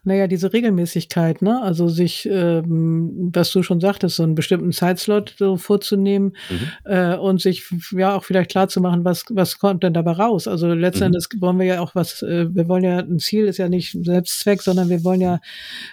Naja, 0.08 0.28
diese 0.28 0.54
Regelmäßigkeit, 0.54 1.42
ne? 1.42 1.62
Also 1.62 1.90
sich, 1.90 2.26
ähm, 2.32 3.30
was 3.34 3.52
du 3.52 3.62
schon 3.62 3.82
sagtest, 3.82 4.16
so 4.16 4.24
einen 4.24 4.36
bestimmten 4.36 4.72
Zeitslot 4.72 5.36
so 5.38 5.58
vorzunehmen 5.58 6.32
mhm. 6.50 6.70
äh, 6.86 7.18
und 7.18 7.42
sich 7.42 7.66
ja 7.92 8.16
auch 8.16 8.24
vielleicht 8.24 8.52
klar 8.52 8.70
zu 8.70 8.80
machen, 8.80 9.04
was, 9.04 9.26
was 9.32 9.60
kommt 9.60 9.84
denn 9.84 9.94
dabei 9.94 10.14
raus? 10.14 10.48
Also 10.48 10.70
letztendlich 10.70 11.26
mhm. 11.34 11.42
wollen 11.42 11.60
wir 11.60 11.66
ja 11.66 11.82
auch 11.82 11.94
was, 11.94 12.22
äh, 12.22 12.48
wir 12.56 12.70
wollen 12.70 12.86
ja, 12.86 13.00
ein 13.00 13.20
Ziel 13.20 13.48
ist 13.48 13.58
ja 13.58 13.68
nicht 13.68 13.98
Selbstzweck, 14.02 14.62
sondern 14.62 14.88
wir 14.88 15.04
wollen 15.04 15.20
ja, 15.20 15.42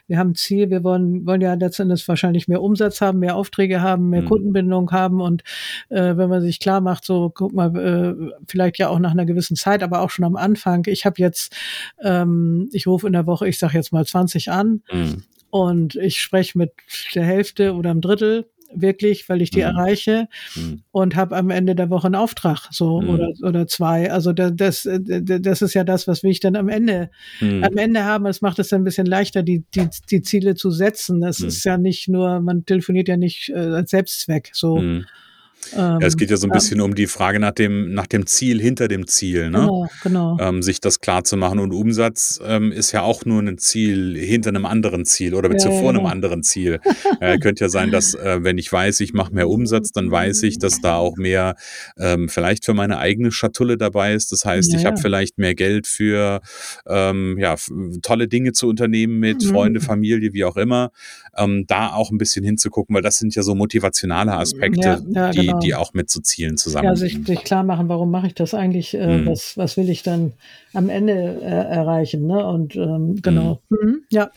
wir 0.07 0.17
haben 0.17 0.31
ein 0.31 0.35
Ziel, 0.37 0.71
wir 0.71 0.85
wollen, 0.85 1.27
wollen 1.27 1.41
ja 1.41 1.55
letztendlich 1.55 2.07
wahrscheinlich 2.07 2.47
mehr 2.47 2.63
Umsatz 2.63 3.01
haben, 3.01 3.19
mehr 3.19 3.35
Aufträge 3.35 3.83
haben, 3.83 4.11
mehr 4.11 4.23
mhm. 4.23 4.29
Kundenbindung 4.29 4.93
haben 4.93 5.21
und 5.21 5.43
äh, 5.89 6.17
wenn 6.17 6.29
man 6.29 6.41
sich 6.41 6.61
klar 6.61 6.81
macht, 6.81 7.05
so 7.05 7.33
guck 7.35 7.53
mal, 7.53 7.77
äh, 7.77 8.33
vielleicht 8.47 8.79
ja 8.79 8.91
auch 8.91 9.01
nach 9.01 9.11
einer 9.11 9.27
gewissen 9.27 9.57
Zeit, 9.57 9.83
aber 9.83 10.03
auch 10.03 10.11
schon 10.11 10.25
am 10.25 10.37
Anfang, 10.37 10.85
ich 10.87 11.05
habe 11.05 11.17
jetzt, 11.19 11.53
ähm, 12.01 12.69
ich 12.73 12.87
rufe 12.87 13.09
in 13.09 13.13
der 13.13 13.27
Woche, 13.27 13.49
ich 13.49 13.59
sage 13.59 13.75
jetzt 13.75 13.93
mal 13.93 14.04
20 14.05 14.51
an 14.51 14.83
mhm. 14.93 15.23
und 15.51 15.97
ich 15.97 16.21
spreche 16.21 16.59
mit 16.59 16.73
der 17.15 17.25
Hälfte 17.25 17.75
oder 17.75 17.91
einem 17.91 18.01
Drittel 18.01 18.47
wirklich, 18.77 19.29
weil 19.29 19.43
ich 19.43 19.51
die 19.51 19.59
mhm. 19.59 19.65
erreiche 19.65 20.29
mhm. 20.57 20.83
und 20.91 21.17
habe 21.17 21.37
am 21.37 21.51
Ende 21.51 21.75
der 21.75 21.91
Woche 21.91 22.07
einen 22.07 22.15
Auftrag 22.15 22.69
so 22.71 23.01
mhm. 23.01 23.09
oder 23.09 23.33
oder 23.43 23.67
zwei. 23.67 24.11
Also 24.11 24.33
das, 24.33 24.53
das 24.55 24.89
das 24.99 25.63
ist 25.63 25.75
ja 25.75 25.85
das, 25.85 26.07
was 26.09 26.23
will 26.23 26.31
ich 26.31 26.41
dann 26.41 26.57
am 26.57 26.69
Ende 26.69 27.11
am 27.41 27.77
Ende 27.77 28.05
haben. 28.05 28.27
Es 28.27 28.41
macht 28.43 28.59
es 28.59 28.69
dann 28.69 28.83
ein 28.83 28.85
bisschen 28.85 29.07
leichter, 29.07 29.43
die 29.43 29.65
die 29.75 29.89
die 30.11 30.23
Ziele 30.23 30.55
zu 30.55 30.71
setzen. 30.71 31.21
Das 31.21 31.41
ist 31.41 31.65
ja 31.65 31.79
nicht 31.79 32.09
nur, 32.09 32.41
man 32.41 32.65
telefoniert 32.65 33.09
ja 33.09 33.17
nicht 33.17 33.51
äh, 33.51 33.55
als 33.55 33.91
Selbstzweck 33.91 34.51
so. 34.53 34.79
Ähm, 35.73 35.99
ja, 36.01 36.07
es 36.07 36.17
geht 36.17 36.31
ja 36.31 36.37
so 36.37 36.47
ein 36.47 36.51
bisschen 36.51 36.81
um 36.81 36.95
die 36.95 37.07
Frage 37.07 37.41
nach 37.41 37.53
dem, 37.53 37.93
nach 37.93 38.07
dem 38.07 38.27
Ziel 38.27 38.61
hinter 38.61 38.89
dem 38.89 39.07
Ziel, 39.07 39.51
ne? 39.51 39.61
Genau, 39.61 39.89
genau. 40.03 40.37
Ähm, 40.41 40.63
sich 40.63 40.81
das 40.81 41.01
klar 41.01 41.25
zu 41.25 41.37
machen. 41.37 41.59
Und 41.59 41.73
Umsatz 41.73 42.41
ähm, 42.45 42.73
ist 42.73 42.93
ja 42.93 43.03
auch 43.03 43.25
nur 43.25 43.41
ein 43.41 43.59
Ziel 43.59 44.17
hinter 44.19 44.51
einem 44.51 44.67
anderen 44.67 45.05
Ziel 45.05 45.35
oder 45.35 45.51
ja, 45.53 45.71
vor 45.71 45.83
ja, 45.83 45.89
einem 45.91 46.07
anderen 46.07 46.43
Ziel. 46.43 46.81
äh, 47.21 47.39
könnte 47.39 47.65
ja 47.65 47.69
sein, 47.69 47.91
dass 47.91 48.15
äh, 48.15 48.43
wenn 48.43 48.59
ich 48.59 48.73
weiß, 48.73 49.01
ich 49.01 49.13
mache 49.13 49.33
mehr 49.33 49.49
Umsatz, 49.49 49.93
dann 49.93 50.11
weiß 50.11 50.43
ich, 50.45 50.59
dass 50.59 50.81
da 50.81 50.97
auch 50.97 51.17
mehr 51.17 51.55
ähm, 51.99 52.29
vielleicht 52.29 52.65
für 52.65 52.75
meine 52.75 52.99
eigene 52.99 53.31
Schatulle 53.31 53.77
dabei 53.77 54.15
ist. 54.15 54.33
Das 54.33 54.45
heißt, 54.45 54.73
ja, 54.73 54.79
ich 54.79 54.87
habe 54.87 54.97
vielleicht 54.99 55.39
mehr 55.39 55.55
Geld 55.55 55.87
für 55.87 56.41
ähm, 56.87 57.37
ja, 57.39 57.57
tolle 58.03 58.29
Dinge 58.29 58.53
zu 58.53 58.69
unternehmen 58.69 59.19
mit 59.19 59.43
mhm. 59.43 59.49
Freunde, 59.49 59.81
Familie, 59.81 60.33
wie 60.33 60.45
auch 60.45 60.57
immer. 60.57 60.91
Ähm, 61.37 61.65
da 61.67 61.93
auch 61.93 62.11
ein 62.11 62.19
bisschen 62.19 62.45
hinzugucken, 62.45 62.95
weil 62.95 63.03
das 63.03 63.19
sind 63.19 63.35
ja 63.35 63.43
so 63.43 63.55
motivationale 63.55 64.33
Aspekte, 64.33 65.03
die, 65.05 65.47
genau. 65.47 65.54
Die 65.63 65.75
auch 65.75 65.95
mit 65.95 66.11
so 66.11 66.21
Zielen 66.21 66.57
zusammen. 66.57 66.87
Ja, 66.87 66.97
sich, 66.97 67.19
sich 67.25 67.45
klar 67.45 67.65
machen, 67.65 67.89
warum 67.89 68.11
mache 68.11 68.27
ich 68.27 68.35
das 68.35 68.55
eigentlich, 68.55 68.95
äh, 68.95 69.19
mhm. 69.19 69.27
was, 69.27 69.57
was 69.57 69.77
will 69.77 69.89
ich 69.89 70.03
dann 70.03 70.33
am 70.73 70.89
Ende 70.89 71.13
äh, 71.13 71.45
erreichen, 71.45 72.27
ne? 72.27 72.47
Und 72.47 72.77
ähm, 72.77 73.21
genau. 73.23 73.61
Mhm. 73.69 73.79
Mhm, 73.85 74.03
ja. 74.11 74.31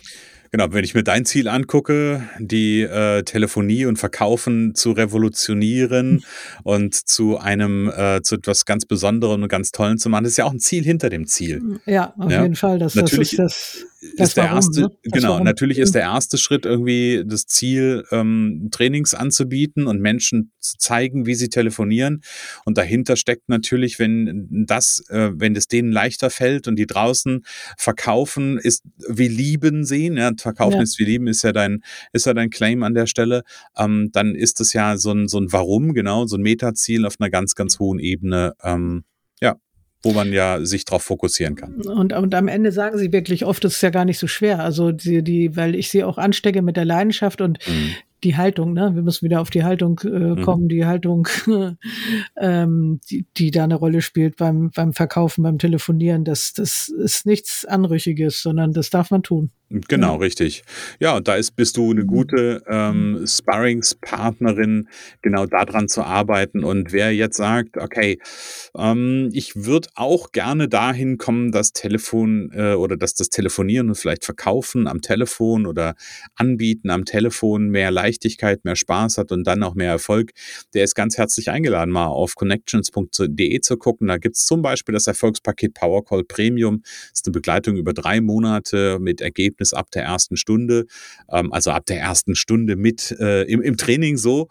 Genau, 0.51 0.67
wenn 0.71 0.83
ich 0.83 0.95
mir 0.95 1.03
dein 1.03 1.25
Ziel 1.25 1.49
angucke, 1.49 2.23
die 2.39 2.81
äh, 2.81 3.23
Telefonie 3.23 3.85
und 3.85 3.97
Verkaufen 3.97 4.75
zu 4.75 4.91
revolutionieren 4.91 6.23
und 6.63 6.95
zu 6.95 7.37
einem, 7.37 7.89
äh, 7.89 8.21
zu 8.21 8.35
etwas 8.35 8.65
ganz 8.65 8.85
Besonderem 8.85 9.43
und 9.43 9.49
ganz 9.49 9.71
Tollen 9.71 9.97
zu 9.97 10.09
machen, 10.09 10.23
das 10.23 10.31
ist 10.31 10.37
ja 10.37 10.45
auch 10.45 10.53
ein 10.53 10.59
Ziel 10.59 10.83
hinter 10.83 11.09
dem 11.09 11.27
Ziel. 11.27 11.79
Ja, 11.85 12.13
auf 12.17 12.31
ja? 12.31 12.43
jeden 12.43 12.55
Fall. 12.55 12.79
Das, 12.79 12.95
Natürlich, 12.95 13.35
das 13.35 13.53
ist 13.53 13.83
das 13.83 13.85
das 14.17 14.29
ist 14.29 14.37
der 14.37 14.43
warum, 14.45 14.57
erste, 14.57 14.81
ne? 14.81 14.89
genau, 15.03 15.29
warum. 15.29 15.43
natürlich 15.43 15.79
ist 15.79 15.95
der 15.95 16.03
erste 16.03 16.37
Schritt 16.37 16.65
irgendwie 16.65 17.23
das 17.25 17.47
Ziel, 17.47 18.03
ähm, 18.11 18.69
Trainings 18.71 19.15
anzubieten 19.15 19.87
und 19.87 19.99
Menschen 20.01 20.51
zu 20.59 20.77
zeigen, 20.77 21.25
wie 21.25 21.33
sie 21.33 21.49
telefonieren. 21.49 22.21
Und 22.65 22.77
dahinter 22.77 23.15
steckt 23.15 23.49
natürlich, 23.49 23.97
wenn 23.97 24.47
das, 24.67 25.03
äh, 25.09 25.31
wenn 25.33 25.55
es 25.55 25.67
denen 25.67 25.91
leichter 25.91 26.29
fällt 26.29 26.67
und 26.67 26.75
die 26.75 26.85
draußen 26.85 27.43
verkaufen, 27.77 28.59
ist 28.59 28.83
wie 29.09 29.27
lieben 29.27 29.83
sehen, 29.83 30.17
ja, 30.17 30.31
verkaufen 30.37 30.77
ja. 30.77 30.83
ist 30.83 30.99
wie 30.99 31.05
lieben, 31.05 31.27
ist 31.27 31.43
ja 31.43 31.51
dein, 31.51 31.81
ist 32.13 32.27
ja 32.27 32.35
dein 32.35 32.51
Claim 32.51 32.83
an 32.83 32.93
der 32.93 33.07
Stelle, 33.07 33.43
ähm, 33.77 34.09
dann 34.13 34.35
ist 34.35 34.61
es 34.61 34.73
ja 34.73 34.97
so 34.97 35.11
ein, 35.11 35.27
so 35.27 35.39
ein 35.39 35.51
Warum, 35.51 35.93
genau, 35.93 36.27
so 36.27 36.37
ein 36.37 36.41
Metaziel 36.41 37.05
auf 37.05 37.15
einer 37.19 37.31
ganz, 37.31 37.55
ganz 37.55 37.79
hohen 37.79 37.99
Ebene, 37.99 38.53
ähm, 38.63 39.05
wo 40.07 40.13
man 40.13 40.33
ja 40.33 40.65
sich 40.65 40.85
darauf 40.85 41.03
fokussieren 41.03 41.55
kann. 41.55 41.81
Und, 41.81 42.13
und 42.13 42.33
am 42.33 42.47
Ende 42.47 42.71
sagen 42.71 42.97
sie 42.97 43.11
wirklich 43.11 43.45
oft, 43.45 43.63
es 43.65 43.75
ist 43.75 43.81
ja 43.81 43.89
gar 43.89 44.05
nicht 44.05 44.19
so 44.19 44.27
schwer. 44.27 44.63
Also 44.63 44.91
die, 44.91 45.21
die, 45.21 45.55
weil 45.55 45.75
ich 45.75 45.89
sie 45.89 46.03
auch 46.03 46.17
anstecke 46.17 46.61
mit 46.61 46.77
der 46.77 46.85
Leidenschaft 46.85 47.41
und 47.41 47.59
mhm 47.67 47.91
die 48.23 48.35
Haltung, 48.35 48.73
ne? 48.73 48.91
Wir 48.95 49.03
müssen 49.03 49.25
wieder 49.25 49.41
auf 49.41 49.49
die 49.49 49.63
Haltung 49.63 49.99
äh, 50.03 50.07
mhm. 50.07 50.41
kommen, 50.41 50.69
die 50.69 50.85
Haltung, 50.85 51.27
ähm, 52.37 52.99
die, 53.09 53.25
die 53.37 53.51
da 53.51 53.63
eine 53.63 53.75
Rolle 53.75 54.01
spielt 54.01 54.37
beim, 54.37 54.71
beim 54.71 54.93
Verkaufen, 54.93 55.43
beim 55.43 55.59
Telefonieren. 55.59 56.23
Das, 56.23 56.53
das 56.53 56.89
ist 56.89 57.25
nichts 57.25 57.63
Anrüchiges, 57.65 58.41
sondern 58.41 58.73
das 58.73 58.89
darf 58.89 59.11
man 59.11 59.21
tun. 59.23 59.51
Genau, 59.69 60.13
ja. 60.13 60.19
richtig. 60.19 60.63
Ja, 60.99 61.17
und 61.17 61.27
da 61.27 61.35
ist, 61.35 61.51
bist 61.57 61.75
du 61.75 61.91
eine 61.91 62.03
mhm. 62.03 62.07
gute 62.07 62.63
ähm, 62.67 63.25
Sparringspartnerin, 63.27 64.87
genau 65.21 65.45
daran 65.45 65.89
zu 65.89 66.03
arbeiten. 66.03 66.63
Und 66.63 66.93
wer 66.93 67.13
jetzt 67.13 67.35
sagt, 67.35 67.75
okay, 67.75 68.17
ähm, 68.77 69.29
ich 69.33 69.65
würde 69.65 69.89
auch 69.95 70.31
gerne 70.31 70.69
dahin 70.69 71.17
kommen, 71.17 71.51
das 71.51 71.73
Telefon 71.73 72.49
äh, 72.53 72.73
oder 72.73 72.95
dass 72.95 73.13
das 73.13 73.29
Telefonieren 73.29 73.89
und 73.89 73.95
vielleicht 73.95 74.23
Verkaufen 74.23 74.87
am 74.87 75.01
Telefon 75.01 75.65
oder 75.65 75.95
Anbieten 76.35 76.89
am 76.89 77.03
Telefon 77.03 77.67
mehr 77.69 77.91
Leichtigkeit 77.91 78.63
mehr 78.63 78.77
Spaß 78.77 79.17
hat 79.17 79.33
und 79.33 79.45
dann 79.45 79.63
auch 79.63 79.75
mehr 79.75 79.91
Erfolg, 79.91 80.31
der 80.73 80.85
ist 80.85 80.95
ganz 80.95 81.17
herzlich 81.17 81.49
eingeladen, 81.49 81.91
mal 81.91 82.07
auf 82.07 82.35
connections.de 82.35 83.59
zu 83.59 83.77
gucken. 83.77 84.07
Da 84.07 84.17
gibt 84.17 84.37
es 84.37 84.45
zum 84.45 84.61
Beispiel 84.61 84.93
das 84.93 85.07
Erfolgspaket 85.07 85.73
Powercall 85.73 86.23
Premium. 86.23 86.81
Das 86.83 87.19
ist 87.19 87.25
eine 87.25 87.33
Begleitung 87.33 87.75
über 87.75 87.93
drei 87.93 88.21
Monate 88.21 88.99
mit 88.99 89.19
Ergebnis 89.57 89.73
ab 89.73 89.89
der 89.91 90.03
ersten 90.03 90.37
Stunde, 90.37 90.85
ähm, 91.31 91.51
also 91.51 91.71
ab 91.71 91.85
der 91.87 91.99
ersten 91.99 92.35
Stunde 92.35 92.75
mit 92.75 93.11
äh, 93.19 93.43
im, 93.43 93.61
im 93.61 93.77
Training 93.77 94.17
so. 94.17 94.47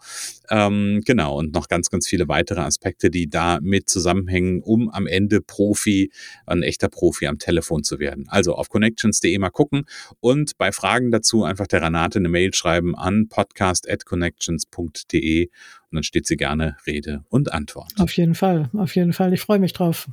Ähm, 0.49 1.01
genau, 1.05 1.37
und 1.39 1.53
noch 1.53 1.67
ganz, 1.67 1.89
ganz 1.89 2.07
viele 2.07 2.27
weitere 2.27 2.61
Aspekte, 2.61 3.09
die 3.09 3.29
da 3.29 3.59
mit 3.61 3.89
zusammenhängen, 3.89 4.61
um 4.61 4.89
am 4.89 5.07
Ende 5.07 5.41
Profi, 5.41 6.11
ein 6.45 6.63
echter 6.63 6.89
Profi 6.89 7.27
am 7.27 7.37
Telefon 7.39 7.83
zu 7.83 7.99
werden. 7.99 8.25
Also 8.29 8.55
auf 8.55 8.69
connections.de 8.69 9.37
mal 9.39 9.49
gucken 9.49 9.85
und 10.19 10.57
bei 10.57 10.71
Fragen 10.71 11.11
dazu 11.11 11.43
einfach 11.43 11.67
der 11.67 11.81
Renate 11.81 12.19
eine 12.19 12.29
Mail 12.29 12.53
schreiben 12.53 12.95
an 12.95 13.27
pod 13.29 13.47
podcast.connections.de 13.47 15.45
und 15.45 15.95
dann 15.95 16.03
steht 16.03 16.27
sie 16.27 16.35
gerne 16.35 16.75
Rede 16.85 17.23
und 17.29 17.53
Antwort. 17.53 17.93
Auf 17.97 18.11
jeden 18.13 18.35
Fall, 18.35 18.69
auf 18.73 18.95
jeden 18.95 19.13
Fall. 19.13 19.33
Ich 19.33 19.41
freue 19.41 19.59
mich 19.59 19.73
drauf. 19.73 20.07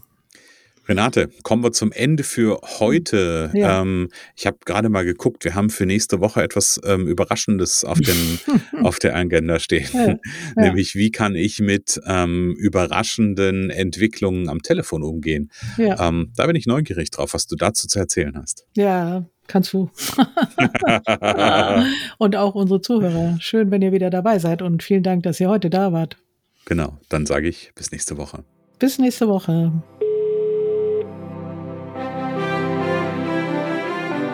Renate, 0.86 1.30
kommen 1.42 1.62
wir 1.62 1.72
zum 1.72 1.92
Ende 1.92 2.24
für 2.24 2.60
heute. 2.78 3.50
Ja. 3.54 3.80
Ähm, 3.80 4.08
ich 4.36 4.46
habe 4.46 4.58
gerade 4.64 4.88
mal 4.88 5.04
geguckt, 5.04 5.44
wir 5.44 5.54
haben 5.54 5.70
für 5.70 5.86
nächste 5.86 6.20
Woche 6.20 6.42
etwas 6.42 6.80
ähm, 6.84 7.06
Überraschendes 7.06 7.84
auf, 7.84 8.00
dem, 8.00 8.38
auf 8.82 8.98
der 8.98 9.16
Agenda 9.16 9.58
stehen. 9.58 9.88
Ja. 9.92 10.14
Ja. 10.56 10.66
Nämlich, 10.66 10.94
wie 10.94 11.10
kann 11.10 11.34
ich 11.34 11.60
mit 11.60 12.00
ähm, 12.06 12.54
überraschenden 12.58 13.70
Entwicklungen 13.70 14.48
am 14.48 14.62
Telefon 14.62 15.02
umgehen? 15.02 15.50
Ähm, 15.78 16.32
da 16.36 16.46
bin 16.46 16.54
ich 16.54 16.66
neugierig 16.66 17.10
drauf, 17.10 17.34
was 17.34 17.46
du 17.46 17.56
dazu 17.56 17.88
zu 17.88 17.98
erzählen 17.98 18.36
hast. 18.36 18.66
Ja, 18.76 19.26
kannst 19.46 19.72
du. 19.72 19.90
und 22.18 22.36
auch 22.36 22.54
unsere 22.54 22.80
Zuhörer. 22.80 23.36
Schön, 23.40 23.70
wenn 23.70 23.82
ihr 23.82 23.92
wieder 23.92 24.10
dabei 24.10 24.38
seid 24.38 24.62
und 24.62 24.82
vielen 24.82 25.02
Dank, 25.02 25.24
dass 25.24 25.40
ihr 25.40 25.48
heute 25.48 25.70
da 25.70 25.92
wart. 25.92 26.16
Genau, 26.66 26.98
dann 27.08 27.26
sage 27.26 27.48
ich 27.48 27.72
bis 27.74 27.90
nächste 27.90 28.16
Woche. 28.16 28.44
Bis 28.78 28.98
nächste 28.98 29.28
Woche. 29.28 29.72